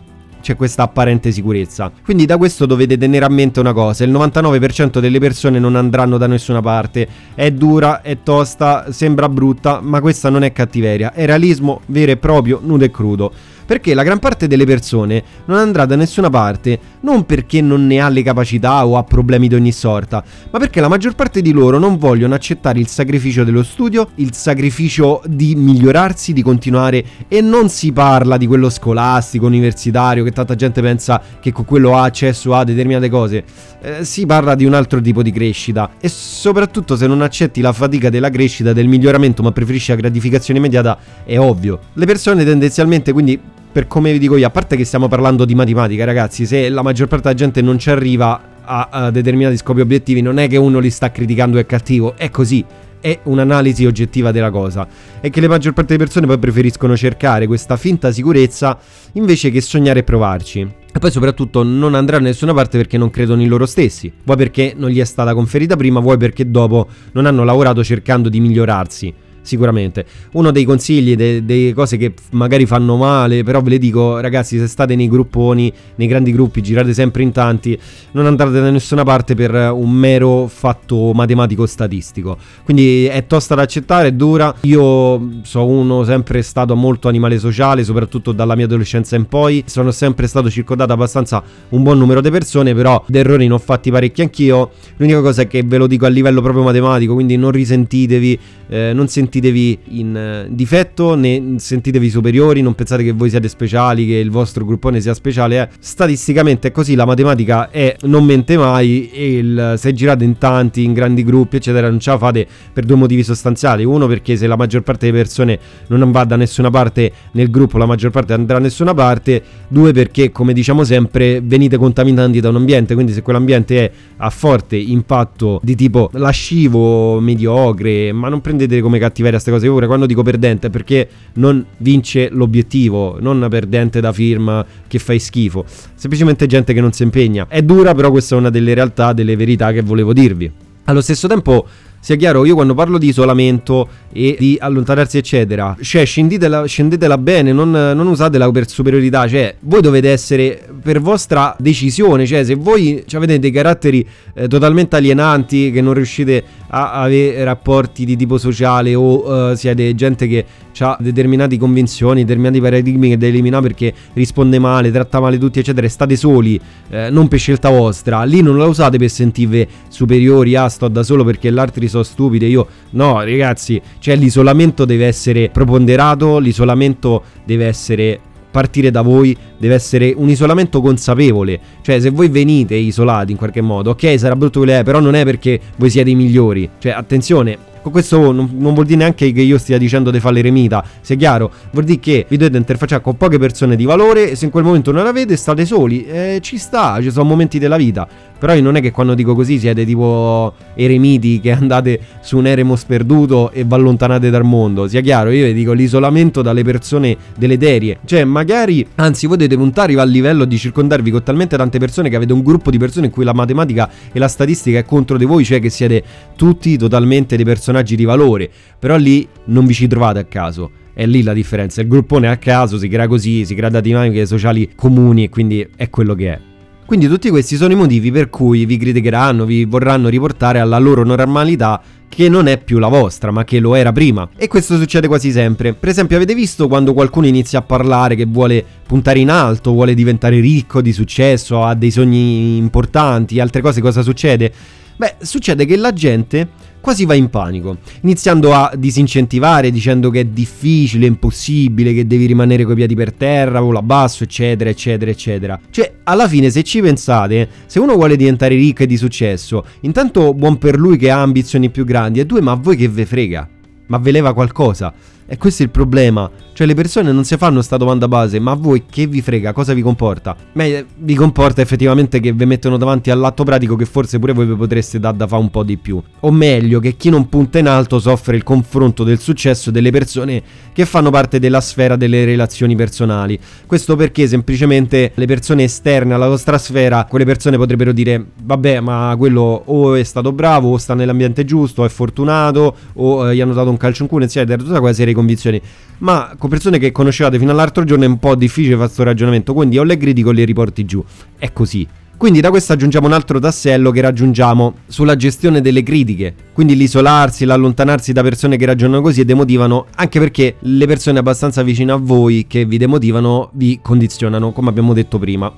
c'è 0.47 0.55
questa 0.55 0.83
apparente 0.83 1.33
sicurezza. 1.33 1.91
Quindi 2.05 2.25
da 2.25 2.37
questo 2.37 2.65
dovete 2.65 2.97
tenere 2.97 3.25
a 3.25 3.29
mente 3.29 3.59
una 3.59 3.73
cosa, 3.73 4.05
il 4.05 4.11
99% 4.11 4.99
delle 4.99 5.19
persone 5.19 5.59
non 5.59 5.75
andranno 5.75 6.17
da 6.17 6.25
nessuna 6.25 6.61
parte, 6.61 7.05
è 7.35 7.51
dura, 7.51 8.01
è 8.01 8.19
tosta, 8.23 8.89
sembra 8.93 9.27
brutta, 9.27 9.81
ma 9.81 9.99
questa 9.99 10.29
non 10.29 10.43
è 10.43 10.53
cattiveria, 10.53 11.11
è 11.11 11.25
realismo 11.25 11.81
vero 11.87 12.13
e 12.13 12.17
proprio, 12.17 12.61
nudo 12.63 12.85
e 12.85 12.91
crudo. 12.91 13.33
Perché 13.67 13.93
la 13.93 14.03
gran 14.03 14.19
parte 14.19 14.47
delle 14.47 14.65
persone 14.65 15.21
non 15.45 15.57
andrà 15.57 15.85
da 15.85 15.97
nessuna 15.97 16.29
parte 16.29 16.79
non 17.01 17.25
perché 17.25 17.61
non 17.61 17.85
ne 17.85 17.99
ha 17.99 18.07
le 18.07 18.23
capacità 18.23 18.87
o 18.87 18.97
ha 18.97 19.03
problemi 19.03 19.49
di 19.49 19.55
ogni 19.55 19.73
sorta, 19.73 20.23
ma 20.49 20.57
perché 20.57 20.79
la 20.79 20.87
maggior 20.87 21.15
parte 21.15 21.41
di 21.41 21.51
loro 21.51 21.77
non 21.77 21.97
vogliono 21.97 22.33
accettare 22.33 22.79
il 22.79 22.87
sacrificio 22.87 23.43
dello 23.43 23.63
studio, 23.63 24.09
il 24.15 24.33
sacrificio 24.33 25.21
di 25.25 25.55
migliorarsi, 25.55 26.31
di 26.31 26.41
continuare 26.41 27.03
e 27.27 27.41
non 27.41 27.69
si 27.69 27.91
parla 27.91 28.37
di 28.37 28.47
quello 28.47 28.69
scolastico, 28.69 29.45
universitario, 29.45 30.23
che 30.23 30.31
tanta 30.31 30.55
gente 30.55 30.81
pensa 30.81 31.21
che 31.39 31.51
con 31.51 31.65
quello 31.65 31.97
ha 31.97 32.03
accesso 32.03 32.55
a 32.55 32.63
determinate 32.63 33.09
cose. 33.09 33.43
Eh, 33.81 34.05
si 34.05 34.25
parla 34.25 34.55
di 34.55 34.65
un 34.65 34.73
altro 34.73 35.01
tipo 35.01 35.21
di 35.21 35.31
crescita 35.31 35.91
e 35.99 36.07
soprattutto 36.07 36.95
se 36.95 37.05
non 37.05 37.21
accetti 37.21 37.61
la 37.61 37.73
fatica 37.73 38.09
della 38.09 38.29
crescita, 38.29 38.71
del 38.71 38.87
miglioramento, 38.87 39.43
ma 39.43 39.51
preferisci 39.51 39.91
la 39.91 39.97
gratificazione 39.97 40.59
immediata, 40.59 40.97
è 41.25 41.37
ovvio. 41.37 41.79
Le 41.93 42.05
persone 42.05 42.45
tendenzialmente 42.45 43.11
quindi 43.11 43.39
per 43.77 43.85
come 43.85 44.11
vi 44.11 44.17
dico 44.17 44.35
io, 44.37 44.47
a 44.47 44.49
parte 44.49 44.75
che 44.75 44.85
stiamo 44.85 45.07
parlando 45.07 45.45
di 45.45 45.53
matematica, 45.53 46.03
ragazzi, 46.03 46.47
se 46.47 46.67
la 46.67 46.81
maggior 46.81 47.05
parte 47.05 47.27
della 47.27 47.35
gente 47.35 47.61
non 47.61 47.77
ci 47.77 47.91
arriva 47.91 48.41
a, 48.65 48.87
a 48.89 49.11
determinati 49.11 49.55
scopi 49.55 49.81
obiettivi, 49.81 50.19
non 50.19 50.39
è 50.39 50.47
che 50.47 50.57
uno 50.57 50.79
li 50.79 50.89
sta 50.89 51.11
criticando 51.11 51.59
è 51.59 51.65
cattivo, 51.67 52.15
è 52.17 52.31
così 52.31 52.65
è 52.99 53.19
un'analisi 53.21 53.85
oggettiva 53.85 54.31
della 54.31 54.49
cosa. 54.49 54.87
E 55.21 55.29
che 55.29 55.41
la 55.41 55.47
maggior 55.47 55.73
parte 55.73 55.93
delle 55.93 56.05
persone 56.05 56.25
poi 56.25 56.39
preferiscono 56.39 56.97
cercare 56.97 57.45
questa 57.45 57.77
finta 57.77 58.11
sicurezza 58.11 58.79
invece 59.11 59.51
che 59.51 59.61
sognare 59.61 59.99
e 59.99 60.03
provarci. 60.03 60.67
E 60.91 60.97
poi 60.97 61.11
soprattutto 61.11 61.61
non 61.61 61.93
andranno 61.93 62.23
da 62.23 62.29
nessuna 62.29 62.55
parte 62.55 62.77
perché 62.77 62.97
non 62.97 63.11
credono 63.11 63.43
in 63.43 63.47
loro 63.47 63.67
stessi, 63.67 64.11
vuoi 64.23 64.37
perché 64.37 64.73
non 64.75 64.89
gli 64.89 64.99
è 64.99 65.05
stata 65.05 65.35
conferita 65.35 65.75
prima, 65.75 65.99
vuoi 65.99 66.17
perché 66.17 66.49
dopo 66.49 66.87
non 67.11 67.27
hanno 67.27 67.43
lavorato 67.43 67.83
cercando 67.83 68.27
di 68.27 68.39
migliorarsi 68.39 69.13
sicuramente. 69.47 70.05
Uno 70.33 70.51
dei 70.51 70.65
consigli, 70.65 71.15
de- 71.15 71.45
delle 71.45 71.73
cose 71.73 71.95
che 71.95 72.13
magari 72.31 72.65
fanno 72.65 72.97
male, 72.97 73.43
però 73.43 73.61
ve 73.61 73.71
le 73.71 73.77
dico, 73.77 74.19
ragazzi, 74.19 74.59
se 74.59 74.67
state 74.67 74.95
nei 74.95 75.07
grupponi, 75.07 75.71
nei 75.95 76.07
grandi 76.07 76.33
gruppi, 76.33 76.61
girate 76.61 76.93
sempre 76.93 77.23
in 77.23 77.31
tanti, 77.31 77.79
non 78.11 78.25
andate 78.25 78.51
da 78.51 78.69
nessuna 78.69 79.03
parte 79.03 79.33
per 79.35 79.71
un 79.71 79.89
mero 79.89 80.47
fatto 80.47 81.13
matematico-statistico. 81.13 82.37
Quindi 82.65 83.05
è 83.05 83.25
tosta 83.25 83.55
da 83.55 83.61
accettare, 83.61 84.09
è 84.09 84.11
dura. 84.11 84.53
Io 84.61 85.39
sono 85.43 85.65
uno 85.65 86.03
sempre 86.03 86.41
stato 86.41 86.75
molto 86.75 87.07
animale 87.07 87.39
sociale, 87.39 87.85
soprattutto 87.85 88.33
dalla 88.33 88.55
mia 88.55 88.65
adolescenza 88.65 89.15
in 89.15 89.25
poi. 89.27 89.63
Sono 89.65 89.91
sempre 89.91 90.27
stato 90.27 90.49
circondato 90.49 90.91
abbastanza 90.91 91.41
un 91.69 91.83
buon 91.83 91.97
numero 91.97 92.19
di 92.19 92.29
persone, 92.29 92.73
però 92.73 93.01
di 93.07 93.17
errori 93.17 93.47
ne 93.47 93.53
ho 93.53 93.59
fatti 93.59 93.91
parecchi 93.91 94.21
anch'io. 94.21 94.71
L'unica 94.97 95.21
cosa 95.21 95.43
è 95.43 95.47
che 95.47 95.63
ve 95.63 95.77
lo 95.77 95.87
dico 95.87 96.05
a 96.05 96.09
livello 96.09 96.41
proprio 96.41 96.63
matematico, 96.63 97.13
quindi 97.13 97.37
non 97.37 97.51
risentitevi, 97.51 98.39
eh, 98.69 98.91
non 98.93 99.07
sentite 99.07 99.36
sentitevi 99.37 99.79
in 99.89 100.45
uh, 100.47 100.53
difetto 100.53 101.15
né 101.15 101.55
sentitevi 101.57 102.09
superiori, 102.09 102.61
non 102.61 102.73
pensate 102.75 103.03
che 103.03 103.11
voi 103.11 103.29
siete 103.29 103.47
speciali, 103.47 104.05
che 104.05 104.15
il 104.15 104.31
vostro 104.31 104.65
gruppone 104.65 104.99
sia 104.99 105.13
speciale. 105.13 105.61
Eh. 105.61 105.67
Statisticamente 105.79 106.69
è 106.69 106.71
così, 106.71 106.95
la 106.95 107.05
matematica 107.05 107.69
è 107.69 107.95
non 108.01 108.25
mente 108.25 108.57
mai 108.57 109.09
e 109.11 109.37
il, 109.37 109.73
se 109.77 109.93
girate 109.93 110.23
in 110.23 110.37
tanti, 110.37 110.83
in 110.83 110.93
grandi 110.93 111.23
gruppi, 111.23 111.57
eccetera, 111.57 111.89
non 111.89 111.99
ce 111.99 112.11
la 112.11 112.17
fate 112.17 112.47
per 112.73 112.85
due 112.85 112.95
motivi 112.95 113.23
sostanziali. 113.23 113.83
Uno 113.83 114.07
perché 114.07 114.35
se 114.35 114.47
la 114.47 114.55
maggior 114.55 114.81
parte 114.81 115.05
delle 115.05 115.17
persone 115.17 115.59
non 115.87 116.11
va 116.11 116.23
da 116.23 116.35
nessuna 116.35 116.69
parte 116.69 117.11
nel 117.31 117.49
gruppo, 117.49 117.77
la 117.77 117.85
maggior 117.85 118.11
parte 118.11 118.33
andrà 118.33 118.57
da 118.57 118.63
nessuna 118.63 118.93
parte. 118.93 119.41
Due 119.67 119.91
perché, 119.91 120.31
come 120.31 120.53
diciamo 120.53 120.83
sempre, 120.83 121.41
venite 121.43 121.77
contaminati 121.77 122.39
da 122.39 122.49
un 122.49 122.55
ambiente, 122.55 122.93
quindi 122.93 123.11
se 123.11 123.21
quell'ambiente 123.21 123.85
è 123.85 123.91
a 124.17 124.29
forte 124.29 124.75
impatto 124.77 125.59
di 125.61 125.75
tipo 125.75 126.09
lascivo, 126.13 127.19
mediocre, 127.19 128.11
ma 128.13 128.29
non 128.29 128.41
prendete 128.41 128.81
come 128.81 128.97
cattiveria 128.97 129.26
cattiveria 129.27 129.39
queste 129.39 129.51
cose. 129.51 129.67
Ora 129.67 129.87
quando 129.87 130.05
dico 130.05 130.23
perdente 130.23 130.67
è 130.67 130.69
perché 130.69 131.07
non 131.33 131.65
vince 131.77 132.29
l'obiettivo, 132.31 133.17
non 133.19 133.45
perdente 133.49 133.99
da 133.99 134.11
firma 134.13 134.65
che 134.87 134.99
fai 134.99 135.19
schifo. 135.19 135.65
Semplicemente 135.95 136.45
gente 136.47 136.73
che 136.73 136.81
non 136.81 136.91
si 136.91 137.03
impegna. 137.03 137.47
È 137.47 137.61
dura, 137.61 137.93
però 137.93 138.11
questa 138.11 138.35
è 138.35 138.37
una 138.37 138.49
delle 138.49 138.73
realtà, 138.73 139.13
delle 139.13 139.35
verità 139.35 139.71
che 139.71 139.81
volevo 139.81 140.13
dirvi. 140.13 140.51
Allo 140.85 141.01
stesso 141.01 141.27
tempo 141.27 141.67
sia 142.07 142.15
chiaro, 142.15 142.45
io 142.45 142.53
quando 142.53 142.73
parlo 142.73 142.97
di 142.97 143.09
isolamento 143.09 143.85
e 144.13 144.37
di 144.39 144.57
allontanarsi, 144.57 145.17
eccetera, 145.17 145.75
cioè 145.81 146.05
scendetela, 146.05 146.63
scendetela 146.65 147.17
bene, 147.17 147.51
non, 147.51 147.69
non, 147.69 148.07
usatela 148.07 148.49
per 148.49 148.69
superiorità, 148.69 149.27
cioè 149.27 149.53
voi 149.59 149.81
dovete 149.81 150.09
essere 150.09 150.69
per 150.81 151.01
vostra 151.01 151.53
decisione, 151.59 152.25
cioè 152.25 152.45
se 152.45 152.55
voi 152.55 153.03
avete 153.11 153.39
dei 153.39 153.51
caratteri 153.51 154.07
eh, 154.35 154.47
totalmente 154.47 154.95
alienanti, 154.95 155.69
che 155.69 155.81
non 155.81 155.95
riuscite 155.95 156.41
a 156.69 156.91
avere 156.91 157.43
rapporti 157.43 158.05
di 158.05 158.15
tipo 158.15 158.37
sociale 158.37 158.95
o 158.95 159.49
uh, 159.49 159.55
siete 159.55 159.93
gente 159.93 160.27
che 160.27 160.45
ha 160.83 160.97
determinate 160.99 161.57
convinzioni, 161.57 162.21
determinati 162.21 162.59
paradigmi 162.59 163.09
che 163.09 163.17
deve 163.17 163.33
eliminare 163.33 163.67
perché 163.67 163.93
risponde 164.13 164.59
male, 164.59 164.91
tratta 164.91 165.19
male 165.19 165.37
tutti, 165.37 165.59
eccetera, 165.59 165.87
state 165.87 166.15
soli, 166.15 166.59
eh, 166.89 167.09
non 167.09 167.27
per 167.27 167.39
scelta 167.39 167.69
vostra, 167.69 168.23
lì 168.23 168.41
non 168.41 168.57
la 168.57 168.65
usate 168.65 168.97
per 168.97 169.09
sentirvi 169.09 169.67
superiori, 169.87 170.55
ah 170.55 170.69
sto 170.69 170.87
da 170.87 171.03
solo 171.03 171.23
perché 171.23 171.51
gli 171.51 171.57
altri 171.57 171.87
sono 171.87 172.03
stupidi, 172.03 172.47
io 172.47 172.67
no 172.91 173.23
ragazzi, 173.23 173.81
cioè 173.99 174.15
l'isolamento 174.15 174.85
deve 174.85 175.05
essere 175.05 175.49
proponderato, 175.49 176.39
l'isolamento 176.39 177.23
deve 177.43 177.65
essere 177.65 178.19
partire 178.49 178.89
da 178.89 179.03
voi 179.03 179.37
deve 179.57 179.75
essere 179.75 180.13
un 180.15 180.29
isolamento 180.29 180.81
consapevole. 180.81 181.59
Cioè, 181.81 181.99
se 181.99 182.09
voi 182.09 182.29
venite 182.29 182.73
isolati 182.73 183.31
in 183.31 183.37
qualche 183.37 183.61
modo, 183.61 183.91
ok, 183.91 184.17
sarà 184.17 184.35
brutto 184.35 184.61
che 184.61 184.79
è, 184.79 184.83
però 184.83 184.99
non 184.99 185.13
è 185.13 185.23
perché 185.23 185.59
voi 185.75 185.91
siete 185.91 186.09
i 186.09 186.15
migliori. 186.15 186.67
Cioè, 186.79 186.91
attenzione, 186.93 187.57
questo 187.89 188.31
non, 188.31 188.49
non, 188.57 188.73
vuol 188.73 188.85
dire 188.85 188.99
neanche 188.99 189.31
che 189.31 189.41
io 189.41 189.57
stia 189.57 189.77
dicendo 189.77 190.11
di 190.11 190.19
fare 190.19 190.35
l'eremita, 190.35 190.83
sia 191.01 191.15
chiaro, 191.15 191.51
vuol 191.71 191.85
dire 191.85 191.99
che 191.99 192.25
vi 192.27 192.37
dovete 192.37 192.57
interfacciare 192.57 193.01
con 193.01 193.17
poche 193.17 193.37
persone 193.37 193.75
di 193.75 193.85
valore 193.85 194.31
e 194.31 194.35
se 194.35 194.45
in 194.45 194.51
quel 194.51 194.63
momento 194.63 194.91
non 194.91 195.03
l'avete 195.03 195.35
state 195.35 195.65
soli, 195.65 196.05
eh, 196.05 196.39
ci 196.41 196.57
sta, 196.57 196.99
ci 197.01 197.11
sono 197.11 197.25
momenti 197.25 197.59
della 197.59 197.77
vita. 197.77 198.07
Però 198.39 198.57
non 198.59 198.75
è 198.75 198.81
che 198.81 198.91
quando 198.91 199.15
dico 199.15 199.33
così 199.33 199.57
siete 199.57 199.83
tipo 199.83 200.53
eremiti 200.75 201.39
che 201.39 201.51
andate 201.51 201.99
su 202.21 202.37
un 202.37 202.45
eremo 202.45 202.75
sperduto 202.75 203.51
e 203.51 203.63
vi 203.63 203.73
allontanate 203.73 204.29
dal 204.29 204.43
mondo. 204.43 204.87
Sia 204.87 205.01
chiaro, 205.01 205.31
io 205.31 205.45
vi 205.45 205.53
dico 205.53 205.73
l'isolamento 205.73 206.43
dalle 206.43 206.63
persone 206.63 207.17
deleterie. 207.35 207.97
Cioè, 208.05 208.23
magari, 208.25 208.85
anzi, 208.95 209.25
voi 209.25 209.37
dovete 209.37 209.55
puntare 209.55 209.99
a 209.99 210.03
livello 210.03 210.45
di 210.45 210.57
circondarvi 210.57 211.09
con 211.09 211.23
talmente 211.23 211.57
tante 211.57 211.79
persone 211.79 212.09
che 212.09 212.15
avete 212.15 212.33
un 212.33 212.43
gruppo 212.43 212.69
di 212.69 212.77
persone 212.77 213.07
in 213.07 213.11
cui 213.11 213.23
la 213.23 213.33
matematica 213.33 213.89
e 214.11 214.19
la 214.19 214.27
statistica 214.27 214.77
è 214.77 214.85
contro 214.85 215.17
di 215.17 215.25
voi, 215.25 215.43
cioè 215.43 215.59
che 215.59 215.69
siete 215.69 216.03
tutti 216.35 216.77
totalmente 216.77 217.35
dei 217.35 217.45
personaggi 217.45 217.76
di 217.83 218.05
valore. 218.05 218.49
Però 218.79 218.95
lì 218.97 219.27
non 219.45 219.65
vi 219.65 219.73
ci 219.73 219.87
trovate 219.87 220.19
a 220.19 220.23
caso. 220.23 220.71
È 220.93 221.05
lì 221.05 221.21
la 221.21 221.33
differenza. 221.33 221.81
Il 221.81 221.87
gruppone 221.87 222.27
a 222.27 222.37
caso 222.37 222.77
si 222.77 222.87
crea 222.87 223.07
così, 223.07 223.45
si 223.45 223.55
crea 223.55 223.69
da 223.69 223.81
dinamiche 223.81 224.25
sociali 224.25 224.71
comuni 224.75 225.25
e 225.25 225.29
quindi 225.29 225.67
è 225.75 225.89
quello 225.89 226.15
che 226.15 226.33
è. 226.33 226.39
Quindi 226.87 227.09
tutti 227.09 227.29
questi 227.29 227.57
sono 227.57 227.73
i 227.73 227.75
motivi 227.75 228.11
per 228.11 228.29
cui 228.29 228.65
vi 228.65 228.77
criticheranno, 228.77 229.43
vi 229.43 229.65
vorranno 229.65 230.07
riportare 230.07 230.59
alla 230.59 230.77
loro 230.77 231.03
normalità 231.03 231.81
che 232.07 232.29
non 232.29 232.47
è 232.47 232.57
più 232.57 232.79
la 232.79 232.87
vostra, 232.87 233.29
ma 233.29 233.43
che 233.43 233.59
lo 233.59 233.75
era 233.75 233.91
prima. 233.91 234.29
E 234.37 234.47
questo 234.47 234.77
succede 234.77 235.07
quasi 235.07 235.31
sempre. 235.31 235.73
Per 235.73 235.89
esempio, 235.89 236.15
avete 236.15 236.33
visto 236.33 236.69
quando 236.69 236.93
qualcuno 236.93 237.27
inizia 237.27 237.59
a 237.59 237.61
parlare 237.61 238.15
che 238.15 238.25
vuole 238.25 238.63
puntare 238.87 239.19
in 239.19 239.29
alto, 239.29 239.73
vuole 239.73 239.93
diventare 239.93 240.39
ricco, 240.39 240.81
di 240.81 240.93
successo, 240.93 241.61
ha 241.61 241.75
dei 241.75 241.91
sogni 241.91 242.55
importanti, 242.55 243.39
altre 243.41 243.61
cose, 243.61 243.81
cosa 243.81 244.01
succede? 244.01 244.51
Beh, 244.97 245.15
succede 245.19 245.65
che 245.65 245.77
la 245.77 245.93
gente 245.93 246.49
quasi 246.81 247.05
va 247.05 247.13
in 247.13 247.29
panico, 247.29 247.77
iniziando 248.01 248.53
a 248.53 248.71
disincentivare 248.75 249.71
dicendo 249.71 250.09
che 250.09 250.21
è 250.21 250.25
difficile, 250.25 251.05
impossibile, 251.05 251.93
che 251.93 252.07
devi 252.07 252.25
rimanere 252.25 252.63
coi 252.63 252.75
piedi 252.75 252.95
per 252.95 253.13
terra, 253.13 253.59
volo 253.59 253.81
basso, 253.81 254.23
eccetera, 254.23 254.69
eccetera, 254.69 255.11
eccetera. 255.11 255.59
Cioè, 255.69 255.97
alla 256.03 256.27
fine, 256.27 256.49
se 256.49 256.63
ci 256.63 256.81
pensate, 256.81 257.47
se 257.65 257.79
uno 257.79 257.93
vuole 257.95 258.15
diventare 258.15 258.55
ricco 258.55 258.83
e 258.83 258.87
di 258.87 258.97
successo, 258.97 259.65
intanto 259.81 260.33
buon 260.33 260.57
per 260.57 260.79
lui 260.79 260.97
che 260.97 261.11
ha 261.11 261.21
ambizioni 261.21 261.69
più 261.69 261.83
grandi, 261.83 262.19
e 262.19 262.25
due, 262.25 262.41
ma 262.41 262.53
a 262.53 262.55
voi 262.55 262.75
che 262.75 262.87
ve 262.87 263.05
frega? 263.05 263.49
Ma 263.87 263.97
ve 263.97 264.11
leva 264.11 264.33
qualcosa? 264.33 264.93
E 265.29 265.37
questo 265.37 265.61
è 265.61 265.65
il 265.65 265.71
problema. 265.71 266.29
Cioè 266.53 266.65
le 266.65 266.73
persone 266.73 267.11
non 267.11 267.23
si 267.23 267.35
fanno 267.37 267.61
sta 267.61 267.77
domanda 267.77 268.07
base, 268.07 268.39
ma 268.39 268.51
a 268.51 268.55
voi 268.55 268.85
che 268.89 269.05
vi 269.05 269.21
frega, 269.21 269.51
cosa 269.51 269.73
vi 269.73 269.81
comporta? 269.81 270.35
Beh, 270.53 270.85
vi 270.99 271.13
comporta 271.13 271.61
effettivamente 271.61 272.19
che 272.19 272.31
vi 272.31 272.45
mettono 272.45 272.77
davanti 272.77 273.11
all'atto 273.11 273.43
pratico 273.43 273.75
che 273.75 273.85
forse 273.85 274.17
pure 274.17 274.33
voi 274.33 274.45
vi 274.47 274.55
potreste 274.55 274.99
dare 274.99 275.17
da 275.17 275.27
fare 275.27 275.41
un 275.41 275.51
po' 275.51 275.63
di 275.63 275.77
più. 275.77 276.01
O 276.21 276.31
meglio, 276.31 276.79
che 276.79 276.95
chi 276.95 277.09
non 277.09 277.29
punta 277.29 277.59
in 277.59 277.67
alto 277.67 277.99
soffre 277.99 278.37
il 278.37 278.43
confronto 278.43 279.03
del 279.03 279.19
successo 279.19 279.69
delle 279.69 279.91
persone 279.91 280.41
che 280.73 280.85
fanno 280.85 281.11
parte 281.11 281.39
della 281.39 281.61
sfera 281.61 281.95
delle 281.95 282.23
relazioni 282.23 282.75
personali. 282.75 283.37
Questo 283.65 283.95
perché 283.95 284.27
semplicemente 284.27 285.11
le 285.13 285.25
persone 285.25 285.63
esterne 285.63 286.13
alla 286.13 286.27
vostra 286.27 286.57
sfera, 286.57 287.05
quelle 287.05 287.25
persone 287.25 287.57
potrebbero 287.57 287.91
dire, 287.91 288.23
vabbè, 288.41 288.79
ma 288.79 289.13
quello 289.17 289.63
o 289.65 289.95
è 289.95 290.03
stato 290.03 290.31
bravo, 290.31 290.71
o 290.71 290.77
sta 290.77 290.93
nell'ambiente 290.93 291.45
giusto, 291.45 291.81
o 291.81 291.85
è 291.85 291.89
fortunato, 291.89 292.75
o 292.93 293.29
eh, 293.29 293.35
gli 293.35 293.41
hanno 293.41 293.53
dato 293.53 293.69
un 293.69 293.77
calcio 293.77 294.03
in 294.03 294.09
culo, 294.09 294.23
eccetera, 294.23 294.57
tutta 294.61 294.79
quella 294.79 294.95
serie 294.95 295.13
convinzioni. 295.17 295.61
Ma 295.99 296.35
con 296.37 296.49
persone 296.49 296.77
che 296.77 296.91
conoscevate 296.91 297.39
fino 297.39 297.51
all'altro 297.51 297.83
giorno 297.83 298.05
è 298.05 298.07
un 298.07 298.19
po' 298.19 298.35
difficile 298.35 298.75
fare 298.75 298.85
questo 298.85 299.03
ragionamento, 299.03 299.53
quindi 299.53 299.77
o 299.77 299.83
le 299.83 299.97
critico 299.97 300.29
o 300.29 300.31
le 300.31 300.45
riporti 300.45 300.85
giù. 300.85 301.03
È 301.37 301.51
così. 301.51 301.87
Quindi 302.17 302.39
da 302.39 302.49
questo 302.49 302.73
aggiungiamo 302.73 303.05
un 303.05 303.13
altro 303.13 303.37
tassello 303.37 303.91
che 303.91 304.01
raggiungiamo 304.01 304.77
sulla 304.87 305.15
gestione 305.15 305.61
delle 305.61 305.83
critiche, 305.83 306.33
quindi 306.51 306.75
l'isolarsi, 306.75 307.45
l'allontanarsi 307.45 308.11
da 308.11 308.23
persone 308.23 308.57
che 308.57 308.65
ragionano 308.65 309.01
così 309.01 309.21
e 309.21 309.25
demotivano, 309.25 309.85
anche 309.93 310.17
perché 310.17 310.55
le 310.61 310.87
persone 310.87 311.19
abbastanza 311.19 311.61
vicine 311.61 311.91
a 311.91 311.97
voi 311.97 312.45
che 312.47 312.65
vi 312.65 312.77
demotivano 312.79 313.51
vi 313.53 313.79
condizionano, 313.83 314.51
come 314.51 314.69
abbiamo 314.69 314.93
detto 314.93 315.19
prima. 315.19 315.53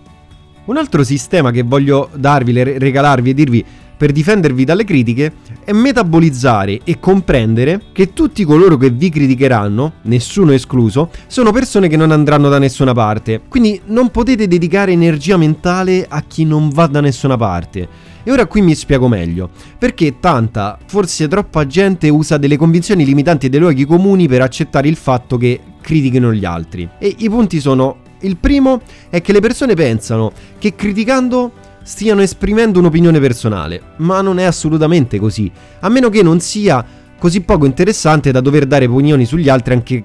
Un 0.65 0.75
altro 0.75 1.03
sistema 1.03 1.49
che 1.51 1.63
voglio 1.63 2.09
darvi, 2.13 2.51
regalarvi 2.51 3.29
e 3.29 3.33
dirvi 3.33 3.65
per 3.99 4.13
difendervi 4.13 4.63
dalle 4.63 4.85
critiche 4.85 5.33
è 5.65 5.73
metabolizzare 5.73 6.79
e 6.85 7.01
comprendere 7.01 7.81
che 7.91 8.13
tutti 8.13 8.45
coloro 8.45 8.77
che 8.77 8.91
vi 8.91 9.09
criticheranno, 9.09 9.95
nessuno 10.03 10.53
escluso, 10.53 11.09
sono 11.27 11.51
persone 11.51 11.89
che 11.89 11.97
non 11.97 12.11
andranno 12.11 12.47
da 12.47 12.59
nessuna 12.59 12.93
parte. 12.93 13.41
Quindi 13.49 13.81
non 13.87 14.09
potete 14.09 14.47
dedicare 14.47 14.93
energia 14.93 15.35
mentale 15.35 16.05
a 16.07 16.21
chi 16.21 16.45
non 16.45 16.69
va 16.69 16.87
da 16.87 17.01
nessuna 17.01 17.35
parte. 17.35 17.89
E 18.23 18.31
ora 18.31 18.45
qui 18.45 18.61
mi 18.61 18.73
spiego 18.73 19.09
meglio, 19.09 19.49
perché 19.77 20.17
tanta, 20.21 20.79
forse 20.87 21.27
troppa 21.27 21.67
gente 21.67 22.07
usa 22.07 22.37
delle 22.37 22.55
convinzioni 22.55 23.03
limitanti 23.03 23.49
dei 23.49 23.59
luoghi 23.59 23.83
comuni 23.83 24.29
per 24.29 24.41
accettare 24.41 24.87
il 24.87 24.95
fatto 24.95 25.35
che 25.35 25.59
critichino 25.81 26.31
gli 26.33 26.45
altri. 26.45 26.87
E 26.99 27.15
i 27.17 27.29
punti 27.29 27.59
sono, 27.59 27.97
il 28.21 28.37
primo 28.37 28.79
è 29.09 29.21
che 29.21 29.33
le 29.33 29.41
persone 29.41 29.73
pensano 29.73 30.31
che 30.57 30.73
criticando 30.73 31.51
stiano 31.89 32.21
esprimendo 32.21 32.77
un'opinione 32.77 33.19
personale, 33.19 33.81
ma 33.97 34.21
non 34.21 34.37
è 34.37 34.43
assolutamente 34.43 35.17
così, 35.17 35.51
a 35.79 35.89
meno 35.89 36.09
che 36.09 36.21
non 36.21 36.39
sia 36.39 36.85
così 37.17 37.41
poco 37.41 37.65
interessante 37.65 38.31
da 38.31 38.41
dover 38.41 38.67
dare 38.67 38.85
opinioni 38.85 39.25
sugli 39.25 39.49
altri 39.49 39.73
anche 39.73 40.03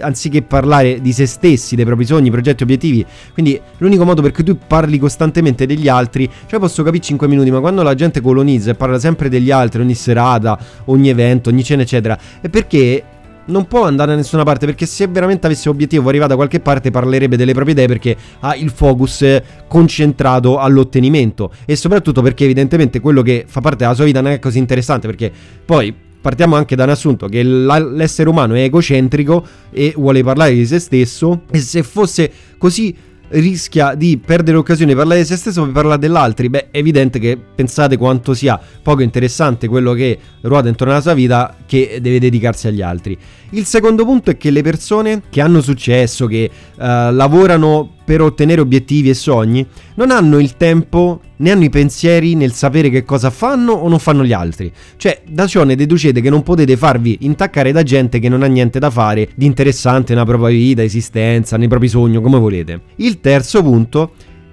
anziché 0.00 0.42
parlare 0.42 1.00
di 1.00 1.10
se 1.12 1.24
stessi, 1.24 1.74
dei 1.74 1.86
propri 1.86 2.04
sogni, 2.04 2.30
progetti, 2.30 2.62
obiettivi. 2.64 3.04
Quindi 3.32 3.58
l'unico 3.78 4.04
modo 4.04 4.20
per 4.20 4.32
cui 4.32 4.44
tu 4.44 4.58
parli 4.66 4.98
costantemente 4.98 5.64
degli 5.64 5.88
altri, 5.88 6.30
cioè 6.46 6.60
posso 6.60 6.82
capire 6.82 7.02
5 7.02 7.26
minuti, 7.26 7.50
ma 7.50 7.60
quando 7.60 7.82
la 7.82 7.94
gente 7.94 8.20
colonizza 8.20 8.70
e 8.70 8.74
parla 8.74 8.98
sempre 8.98 9.30
degli 9.30 9.50
altri 9.50 9.80
ogni 9.80 9.94
serata, 9.94 10.58
ogni 10.86 11.08
evento, 11.08 11.48
ogni 11.48 11.64
cena, 11.64 11.80
eccetera, 11.80 12.18
è 12.42 12.50
perché 12.50 13.04
non 13.46 13.66
può 13.66 13.84
andare 13.84 14.10
da 14.10 14.16
nessuna 14.16 14.44
parte 14.44 14.66
perché 14.66 14.86
se 14.86 15.06
veramente 15.06 15.46
avesse 15.46 15.68
obiettivo 15.68 16.08
arrivato 16.08 16.30
da 16.30 16.36
qualche 16.36 16.60
parte 16.60 16.90
parlerebbe 16.90 17.36
delle 17.36 17.52
proprie 17.52 17.74
idee 17.74 17.86
perché 17.86 18.16
ha 18.40 18.54
il 18.54 18.70
focus 18.70 19.24
concentrato 19.68 20.58
all'ottenimento. 20.58 21.52
E 21.64 21.76
soprattutto 21.76 22.22
perché 22.22 22.44
evidentemente 22.44 23.00
quello 23.00 23.22
che 23.22 23.44
fa 23.46 23.60
parte 23.60 23.78
della 23.78 23.94
sua 23.94 24.04
vita 24.04 24.20
non 24.20 24.32
è 24.32 24.38
così 24.38 24.58
interessante 24.58 25.06
perché 25.06 25.30
poi 25.64 25.94
partiamo 26.22 26.54
anche 26.54 26.76
da 26.76 26.84
un 26.84 26.90
assunto 26.90 27.26
che 27.26 27.42
l'essere 27.42 28.28
umano 28.28 28.54
è 28.54 28.62
egocentrico 28.62 29.44
e 29.70 29.92
vuole 29.96 30.22
parlare 30.22 30.54
di 30.54 30.64
se 30.64 30.78
stesso 30.78 31.42
e 31.50 31.58
se 31.58 31.82
fosse 31.82 32.30
così 32.58 32.94
rischia 33.32 33.94
di 33.94 34.18
perdere 34.18 34.56
l'occasione 34.56 34.92
di 34.92 34.96
parlare 34.96 35.20
di 35.20 35.26
se 35.26 35.36
stesso 35.36 35.62
per 35.62 35.72
parlare 35.72 35.98
dell'altro, 35.98 36.48
beh, 36.48 36.70
è 36.70 36.78
evidente 36.78 37.18
che 37.18 37.36
pensate 37.36 37.96
quanto 37.96 38.34
sia 38.34 38.60
poco 38.82 39.02
interessante 39.02 39.68
quello 39.68 39.92
che 39.92 40.18
ruota 40.42 40.68
intorno 40.68 40.92
alla 40.92 41.02
sua 41.02 41.14
vita 41.14 41.56
che 41.66 41.98
deve 42.00 42.18
dedicarsi 42.18 42.66
agli 42.66 42.82
altri. 42.82 43.16
Il 43.50 43.64
secondo 43.64 44.04
punto 44.04 44.30
è 44.30 44.36
che 44.36 44.50
le 44.50 44.62
persone 44.62 45.22
che 45.28 45.40
hanno 45.40 45.60
successo, 45.60 46.26
che 46.26 46.50
uh, 46.52 46.78
lavorano 46.78 47.96
per 48.04 48.20
ottenere 48.20 48.60
obiettivi 48.60 49.08
e 49.08 49.14
sogni, 49.14 49.66
non 49.94 50.10
hanno 50.10 50.38
il 50.38 50.56
tempo 50.56 51.20
né 51.36 51.50
hanno 51.50 51.64
i 51.64 51.70
pensieri 51.70 52.34
nel 52.34 52.52
sapere 52.52 52.88
che 52.88 53.04
cosa 53.04 53.30
fanno 53.30 53.72
o 53.72 53.88
non 53.88 53.98
fanno 53.98 54.24
gli 54.24 54.32
altri. 54.32 54.72
Cioè, 54.96 55.22
da 55.28 55.46
ciò 55.46 55.64
ne 55.64 55.74
deducete 55.74 56.20
che 56.20 56.30
non 56.30 56.42
potete 56.42 56.76
farvi 56.76 57.18
intaccare 57.22 57.72
da 57.72 57.82
gente 57.82 58.18
che 58.18 58.28
non 58.28 58.42
ha 58.42 58.46
niente 58.46 58.78
da 58.78 58.90
fare 58.90 59.28
di 59.34 59.46
interessante 59.46 60.12
nella 60.12 60.24
propria 60.24 60.56
vita, 60.56 60.82
esistenza, 60.82 61.56
nei 61.56 61.68
propri 61.68 61.88
sogni, 61.88 62.20
come 62.20 62.38
volete. 62.38 62.80
Il 62.96 63.20
terzo 63.20 63.62
punto 63.62 64.12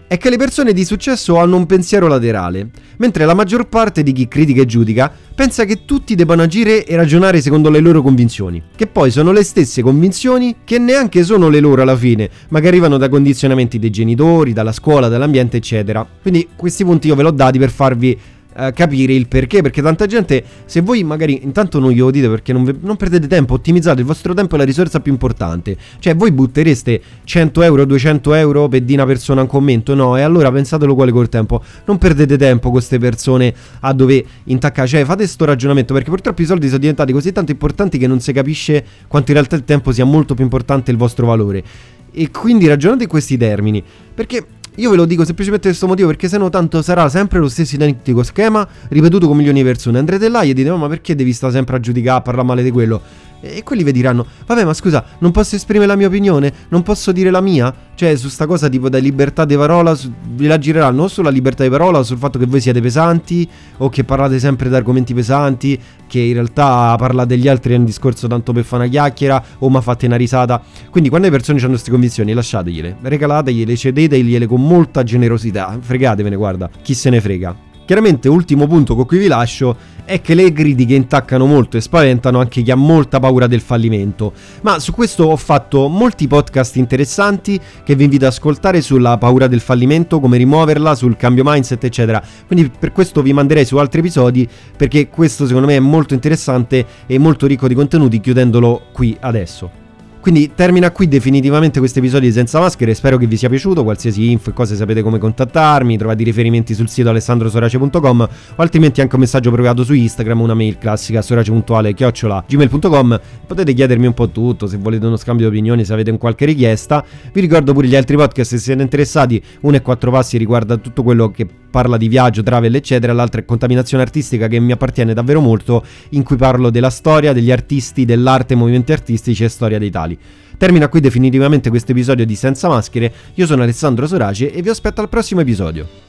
è 0.09 0.17
che 0.17 0.31
le 0.31 0.37
persone 0.37 0.73
di 0.73 0.85
successo 0.85 1.37
hanno 1.37 1.55
un 1.55 1.67
pensiero 1.67 2.07
laterale, 2.07 2.69
mentre 2.97 3.25
la 3.25 3.35
maggior 3.35 3.67
parte 3.67 4.01
di 4.01 4.11
chi 4.11 4.27
critica 4.27 4.63
e 4.63 4.65
giudica 4.65 5.13
pensa 5.35 5.65
che 5.65 5.85
tutti 5.85 6.15
debbano 6.15 6.41
agire 6.41 6.83
e 6.83 6.95
ragionare 6.95 7.41
secondo 7.41 7.69
le 7.69 7.79
loro 7.79 8.01
convinzioni, 8.01 8.59
che 8.75 8.87
poi 8.87 9.11
sono 9.11 9.31
le 9.31 9.43
stesse 9.43 9.83
convinzioni 9.83 10.55
che 10.63 10.79
neanche 10.79 11.23
sono 11.23 11.47
le 11.47 11.59
loro 11.59 11.83
alla 11.83 11.95
fine, 11.95 12.27
ma 12.49 12.59
che 12.59 12.69
arrivano 12.69 12.97
da 12.97 13.07
condizionamenti 13.07 13.77
dei 13.77 13.91
genitori, 13.91 14.51
dalla 14.51 14.71
scuola, 14.71 15.09
dall'ambiente, 15.09 15.57
eccetera. 15.57 16.03
Quindi 16.19 16.47
questi 16.55 16.83
punti 16.83 17.05
io 17.05 17.13
ve 17.13 17.21
l'ho 17.21 17.29
dati 17.29 17.59
per 17.59 17.69
farvi 17.69 18.17
eh, 18.55 18.73
capire 18.73 19.13
il 19.13 19.27
perché, 19.27 19.61
perché 19.61 19.81
tanta 19.81 20.05
gente, 20.05 20.43
se 20.65 20.81
voi 20.81 21.03
magari 21.03 21.43
intanto 21.43 21.79
non 21.79 21.91
glielo 21.91 22.11
dite 22.11 22.27
perché 22.29 22.51
non, 22.51 22.77
non, 22.81 22.95
perdete 22.95 23.27
tempo, 23.27 23.53
ottimizzate 23.53 23.99
il 23.99 24.05
vostro 24.05 24.33
tempo 24.33 24.55
è 24.55 24.57
la 24.57 24.63
risorsa 24.63 24.99
più 24.99 25.11
importante, 25.11 25.77
cioè 25.99 26.15
voi 26.15 26.31
buttereste 26.31 27.01
100 27.23 27.61
euro, 27.61 27.85
200 27.85 28.33
euro 28.33 28.67
per 28.67 28.81
di 28.81 28.93
una 28.93 29.05
persona 29.05 29.41
un 29.41 29.47
commento, 29.47 29.93
no, 29.93 30.17
e 30.17 30.21
allora 30.21 30.51
pensatelo 30.51 30.95
quale 30.95 31.11
col 31.11 31.29
tempo, 31.29 31.63
non 31.85 31.97
perdete 31.97 32.37
tempo 32.37 32.63
con 32.63 32.71
queste 32.71 32.97
persone 32.97 33.53
a 33.81 33.93
dove 33.93 34.25
intaccare, 34.45 34.87
cioè 34.87 35.05
fate 35.05 35.17
questo 35.23 35.45
ragionamento 35.45 35.93
perché 35.93 36.09
purtroppo 36.09 36.41
i 36.41 36.45
soldi 36.45 36.67
sono 36.67 36.79
diventati 36.79 37.13
così 37.13 37.31
tanto 37.31 37.51
importanti 37.51 37.97
che 37.97 38.07
non 38.07 38.19
si 38.19 38.33
capisce 38.33 38.83
quanto 39.07 39.31
in 39.31 39.37
realtà 39.37 39.55
il 39.55 39.63
tempo 39.63 39.91
sia 39.91 40.05
molto 40.05 40.33
più 40.33 40.43
importante 40.43 40.91
il 40.91 40.97
vostro 40.97 41.27
valore. 41.27 41.63
E 42.11 42.31
quindi 42.31 42.67
ragionate 42.67 43.03
in 43.03 43.09
questi 43.09 43.37
termini, 43.37 43.83
perché 44.13 44.43
io 44.79 44.89
ve 44.89 44.95
lo 44.95 45.05
dico 45.05 45.25
semplicemente 45.25 45.67
per 45.67 45.77
questo 45.77 45.87
motivo, 45.87 46.07
perché 46.07 46.27
se 46.27 46.37
no 46.37 46.49
tanto 46.49 46.81
sarà 46.81 47.09
sempre 47.09 47.39
lo 47.39 47.49
stesso 47.49 47.75
identico 47.75 48.23
schema 48.23 48.67
ripetuto 48.87 49.27
con 49.27 49.35
milioni 49.35 49.59
di 49.59 49.65
persone. 49.65 49.99
Andrete 49.99 50.29
là 50.29 50.41
e 50.41 50.53
dite, 50.53 50.71
ma 50.71 50.87
perché 50.87 51.15
devi 51.15 51.33
stare 51.33 51.53
sempre 51.53 51.75
a 51.75 51.79
giudicare, 51.79 52.19
a 52.19 52.21
parlare 52.21 52.47
male 52.47 52.63
di 52.63 52.71
quello? 52.71 53.01
E 53.41 53.63
quelli 53.63 53.83
vi 53.83 53.91
diranno, 53.91 54.25
vabbè 54.45 54.65
ma 54.65 54.73
scusa, 54.73 55.03
non 55.19 55.31
posso 55.31 55.55
esprimere 55.55 55.87
la 55.87 55.95
mia 55.95 56.07
opinione? 56.07 56.51
Non 56.69 56.83
posso 56.83 57.11
dire 57.11 57.31
la 57.31 57.41
mia? 57.41 57.73
Cioè 57.95 58.15
su 58.15 58.27
sta 58.27 58.45
cosa 58.45 58.67
tipo 58.69 58.89
da 58.89 58.97
libertà 58.97 59.45
di 59.45 59.55
parola, 59.55 59.95
su, 59.95 60.11
vi 60.31 60.47
la 60.47 60.57
gireranno 60.57 61.03
o 61.03 61.07
sulla 61.07 61.29
libertà 61.29 61.63
di 61.63 61.69
parola 61.69 62.03
sul 62.03 62.17
fatto 62.17 62.37
che 62.37 62.45
voi 62.45 62.59
siete 62.61 62.81
pesanti 62.81 63.47
o 63.77 63.89
che 63.89 64.03
parlate 64.03 64.39
sempre 64.39 64.69
di 64.69 64.75
argomenti 64.75 65.13
pesanti, 65.13 65.79
che 66.07 66.19
in 66.19 66.33
realtà 66.33 66.95
parla 66.97 67.25
degli 67.25 67.47
altri 67.47 67.73
è 67.73 67.77
un 67.77 67.85
discorso 67.85 68.27
tanto 68.27 68.51
per 68.51 68.63
fare 68.63 68.83
una 68.83 68.91
chiacchiera 68.91 69.43
o 69.59 69.69
ma 69.69 69.81
fate 69.81 70.05
una 70.05 70.17
risata. 70.17 70.61
Quindi 70.89 71.09
quando 71.09 71.27
le 71.27 71.33
persone 71.33 71.59
hanno 71.59 71.69
queste 71.69 71.91
convinzioni 71.91 72.33
lasciategliele, 72.33 72.97
regalategliele, 73.01 73.75
cedetegliele 73.75 74.47
con 74.47 74.65
molta 74.65 75.03
generosità, 75.03 75.77
fregatevene 75.79 76.35
guarda, 76.35 76.69
chi 76.81 76.93
se 76.93 77.09
ne 77.09 77.21
frega. 77.21 77.68
Chiaramente, 77.89 78.29
ultimo 78.29 78.67
punto 78.67 78.93
con 78.93 79.07
cui 79.07 79.17
vi 79.17 79.25
lascio 79.25 79.75
è 80.05 80.21
che 80.21 80.35
le 80.35 80.53
critiche 80.53 80.93
intaccano 80.93 81.47
molto 81.47 81.75
e 81.75 81.81
spaventano 81.81 82.39
anche 82.39 82.61
chi 82.61 82.69
ha 82.69 82.75
molta 82.75 83.19
paura 83.19 83.47
del 83.47 83.61
fallimento. 83.61 84.31
Ma 84.61 84.77
su 84.77 84.93
questo 84.93 85.23
ho 85.23 85.35
fatto 85.35 85.87
molti 85.87 86.27
podcast 86.27 86.75
interessanti 86.75 87.59
che 87.83 87.95
vi 87.95 88.03
invito 88.03 88.25
ad 88.25 88.31
ascoltare 88.31 88.81
sulla 88.81 89.17
paura 89.17 89.47
del 89.47 89.59
fallimento, 89.59 90.19
come 90.19 90.37
rimuoverla, 90.37 90.93
sul 90.93 91.17
cambio 91.17 91.41
mindset, 91.43 91.83
eccetera. 91.83 92.21
Quindi 92.45 92.69
per 92.77 92.91
questo 92.91 93.23
vi 93.23 93.33
manderei 93.33 93.65
su 93.65 93.77
altri 93.77 94.01
episodi 94.01 94.47
perché 94.77 95.09
questo 95.09 95.47
secondo 95.47 95.65
me 95.65 95.77
è 95.77 95.79
molto 95.79 96.13
interessante 96.13 96.85
e 97.07 97.17
molto 97.17 97.47
ricco 97.47 97.67
di 97.67 97.73
contenuti 97.73 98.19
chiudendolo 98.19 98.83
qui 98.91 99.17
adesso. 99.19 99.88
Quindi 100.21 100.51
termina 100.53 100.91
qui 100.91 101.07
definitivamente 101.07 101.79
questo 101.79 101.99
episodio 101.99 102.27
di 102.27 102.33
Senza 102.33 102.59
Maschere, 102.59 102.93
spero 102.93 103.15
che 103.15 103.25
vi 103.25 103.37
sia 103.37 103.47
piaciuto, 103.47 103.83
qualsiasi 103.83 104.29
info 104.29 104.49
e 104.49 104.53
cose 104.53 104.75
sapete 104.75 105.01
come 105.01 105.17
contattarmi, 105.17 105.97
trovate 105.97 106.21
i 106.23 106.25
riferimenti 106.25 106.73
sul 106.73 106.89
sito 106.89 107.09
alessandrosorace.com 107.09 108.19
o 108.55 108.61
altrimenti 108.61 108.99
anche 108.99 109.15
un 109.15 109.21
messaggio 109.21 109.49
privato 109.49 109.85
su 109.85 109.93
Instagram, 109.93 110.41
una 110.41 110.53
mail 110.53 110.77
classica 110.77 111.21
sorace.ale-gmail.com 111.21 113.19
potete 113.47 113.73
chiedermi 113.73 114.07
un 114.07 114.13
po' 114.13 114.29
tutto, 114.29 114.67
se 114.67 114.75
volete 114.75 115.05
uno 115.05 115.15
scambio 115.15 115.49
di 115.49 115.55
opinioni, 115.55 115.85
se 115.85 115.93
avete 115.93 116.15
qualche 116.17 116.43
richiesta. 116.45 117.03
Vi 117.31 117.39
ricordo 117.39 117.71
pure 117.71 117.87
gli 117.87 117.95
altri 117.95 118.17
podcast 118.17 118.51
se 118.51 118.57
siete 118.57 118.81
interessati, 118.81 119.41
uno 119.61 119.77
è 119.77 119.81
quattro 119.81 120.11
passi 120.11 120.37
riguarda 120.37 120.75
tutto 120.75 121.01
quello 121.01 121.31
che 121.31 121.47
parla 121.69 121.97
di 121.97 122.07
viaggio, 122.07 122.43
travel 122.43 122.75
eccetera, 122.75 123.13
l'altra 123.13 123.41
è 123.41 123.45
contaminazione 123.45 124.03
artistica 124.03 124.47
che 124.47 124.59
mi 124.59 124.71
appartiene 124.71 125.13
davvero 125.13 125.39
molto, 125.39 125.83
in 126.09 126.23
cui 126.23 126.35
parlo 126.35 126.69
della 126.69 126.89
storia, 126.89 127.31
degli 127.31 127.51
artisti, 127.51 128.05
dell'arte, 128.05 128.55
movimenti 128.55 128.91
artistici 128.91 129.43
e 129.43 129.49
storia 129.49 129.79
dei 129.79 129.89
tali. 130.09 130.17
Termina 130.57 130.89
qui 130.89 130.99
definitivamente 130.99 131.69
questo 131.69 131.91
episodio 131.91 132.25
di 132.25 132.35
Senza 132.35 132.67
Maschere, 132.67 133.13
io 133.35 133.45
sono 133.45 133.63
Alessandro 133.63 134.07
Sorace 134.07 134.51
e 134.51 134.61
vi 134.61 134.69
aspetto 134.69 135.01
al 135.01 135.09
prossimo 135.09 135.41
episodio. 135.41 136.08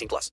18 0.01 0.07
plus. 0.07 0.29